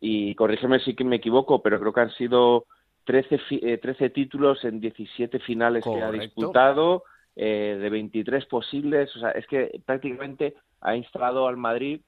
[0.00, 2.66] Y corrígeme si me equivoco, pero creo que han sido
[3.04, 7.04] 13, fi- 13 títulos en 17 finales que ha disputado,
[7.36, 9.14] de 23 posibles.
[9.16, 12.00] O sea, es que prácticamente ha instalado al Madrid,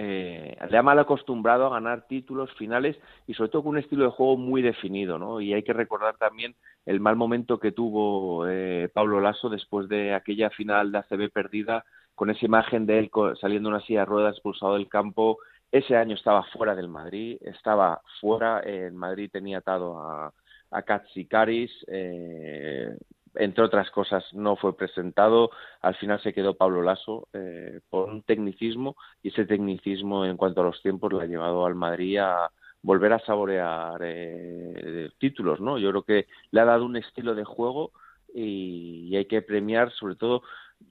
[0.00, 2.96] eh, le ha mal acostumbrado a ganar títulos finales
[3.26, 5.40] y sobre todo con un estilo de juego muy definido, ¿no?
[5.40, 6.54] Y hay que recordar también
[6.86, 11.84] el mal momento que tuvo eh, Pablo Lasso después de aquella final de ACB perdida
[12.14, 15.38] con esa imagen de él saliendo en una silla de ruedas expulsado del campo
[15.72, 20.32] ese año estaba fuera del Madrid, estaba fuera, en Madrid tenía atado a,
[20.70, 22.96] a Katsikaris, eh,
[23.38, 28.22] entre otras cosas no fue presentado, al final se quedó Pablo Lasso eh, por un
[28.22, 32.50] tecnicismo y ese tecnicismo en cuanto a los tiempos lo ha llevado al Madrid a
[32.82, 35.78] volver a saborear eh, títulos, ¿no?
[35.78, 37.92] Yo creo que le ha dado un estilo de juego
[38.34, 40.42] y, hay que premiar sobre todo,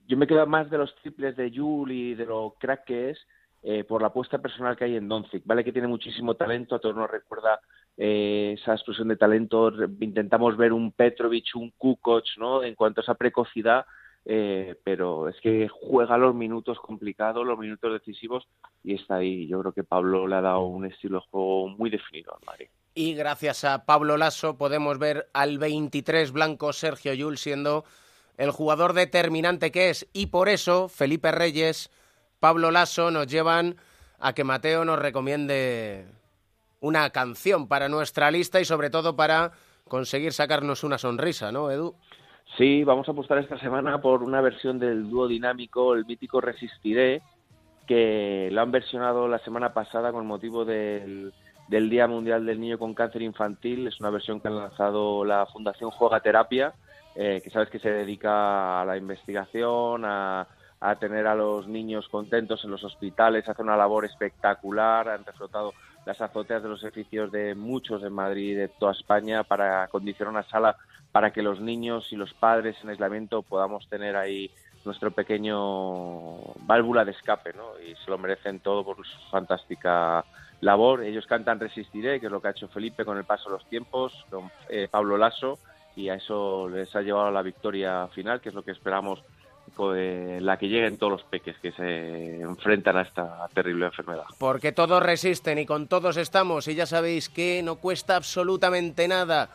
[0.07, 3.19] yo me quedo más de los triples de Jul y de lo crack que es,
[3.63, 5.63] eh, por la apuesta personal que hay en Doncic, ¿vale?
[5.63, 7.59] Que tiene muchísimo talento, a todos nos recuerda
[7.97, 12.63] eh, esa explosión de talento, intentamos ver un Petrovic, un Kukoc, ¿no?
[12.63, 13.85] En cuanto a esa precocidad,
[14.23, 18.47] eh, pero es que juega los minutos complicados, los minutos decisivos
[18.83, 19.47] y está ahí.
[19.47, 22.67] Yo creo que Pablo le ha dado un estilo de juego muy definido al Madrid.
[22.93, 27.85] Y gracias a Pablo Lasso podemos ver al 23 blanco Sergio Yul siendo
[28.37, 30.07] el jugador determinante que es.
[30.13, 31.89] Y por eso Felipe Reyes,
[32.39, 33.77] Pablo Lasso nos llevan
[34.19, 36.05] a que Mateo nos recomiende
[36.87, 39.51] una canción para nuestra lista y sobre todo para
[39.87, 41.95] conseguir sacarnos una sonrisa, ¿no, Edu?
[42.57, 47.21] Sí, vamos a apostar esta semana por una versión del dúo dinámico, el mítico Resistiré,
[47.85, 51.33] que lo han versionado la semana pasada con motivo del,
[51.67, 53.87] del Día Mundial del Niño con Cáncer Infantil.
[53.87, 56.73] Es una versión que ha lanzado la Fundación Juega Terapia,
[57.15, 60.47] eh, que sabes que se dedica a la investigación, a,
[60.79, 65.73] a tener a los niños contentos en los hospitales, hace una labor espectacular, han reflotado
[66.07, 70.31] las azoteas de los edificios de muchos en Madrid y de toda España para acondicionar
[70.31, 70.77] una sala
[71.11, 74.49] para que los niños y los padres en aislamiento podamos tener ahí
[74.85, 77.77] nuestro pequeño válvula de escape, ¿no?
[77.81, 80.23] Y se lo merecen todo por su fantástica
[80.61, 81.03] labor.
[81.03, 83.65] Ellos cantan Resistiré, que es lo que ha hecho Felipe con el paso de los
[83.65, 85.59] tiempos, con eh, Pablo Lasso,
[85.97, 89.21] y a eso les ha llevado a la victoria final, que es lo que esperamos
[89.75, 94.25] pues, la que lleguen todos los peques que se enfrentan a esta terrible enfermedad.
[94.39, 99.49] Porque todos resisten y con todos estamos y ya sabéis que no cuesta absolutamente nada.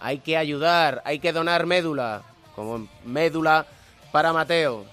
[0.00, 2.22] Hay que ayudar, hay que donar médula,
[2.54, 3.66] como médula
[4.12, 4.84] para Mateo.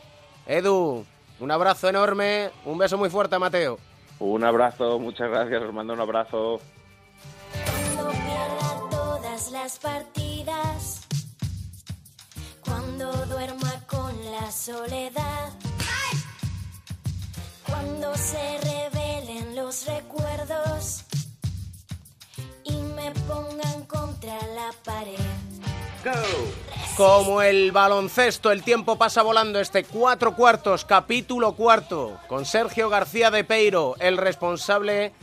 [0.45, 1.05] Edu,
[1.39, 3.78] un abrazo enorme, un beso muy fuerte a Mateo.
[4.20, 6.62] Un abrazo, muchas gracias, os mando un abrazo.
[8.91, 11.01] Todas las partidas,
[12.82, 15.51] cuando duerma con la soledad,
[17.67, 21.03] cuando se revelen los recuerdos
[22.63, 25.15] y me pongan contra la pared.
[26.97, 29.59] Como el baloncesto, el tiempo pasa volando.
[29.59, 35.13] Este cuatro cuartos, capítulo cuarto, con Sergio García de Peiro, el responsable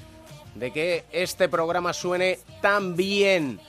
[0.54, 3.60] de que este programa suene tan bien,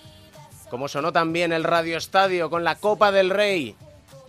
[0.69, 3.75] como sonó también el Radio Estadio con la Copa del Rey,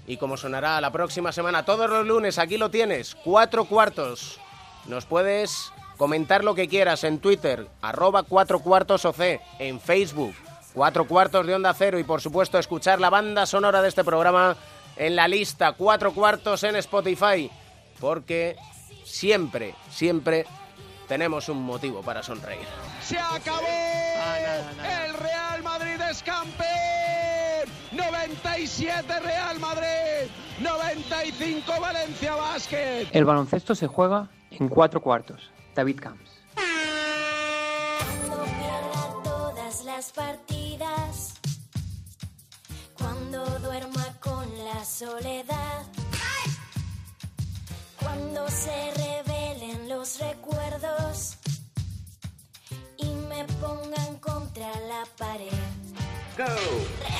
[0.07, 4.41] y como sonará la próxima semana, todos los lunes, aquí lo tienes, cuatro cuartos.
[4.87, 10.35] Nos puedes comentar lo que quieras en Twitter, arroba cuatro cuartos OC, en Facebook,
[10.75, 11.99] cuatro cuartos de Onda Cero.
[11.99, 14.57] Y por supuesto escuchar la banda sonora de este programa
[14.97, 17.51] en la lista cuatro cuartos en Spotify,
[18.01, 18.57] porque
[19.05, 20.47] siempre, siempre
[21.11, 22.69] tenemos un motivo para sonreír.
[23.03, 23.67] Se acabó.
[23.67, 26.69] El Real Madrid es campeón.
[27.91, 30.31] 97 Real Madrid.
[30.61, 33.09] 95 Valencia Basket.
[33.11, 35.51] El baloncesto se juega en cuatro cuartos.
[35.75, 36.31] David Camps.
[38.29, 41.41] Cuando pierda todas las partidas,
[42.97, 45.87] cuando duerma con la soledad,
[48.01, 51.37] cuando se revelen los recuerdos
[52.99, 55.51] y me pongan contra la pared.
[56.37, 57.20] Resistiré,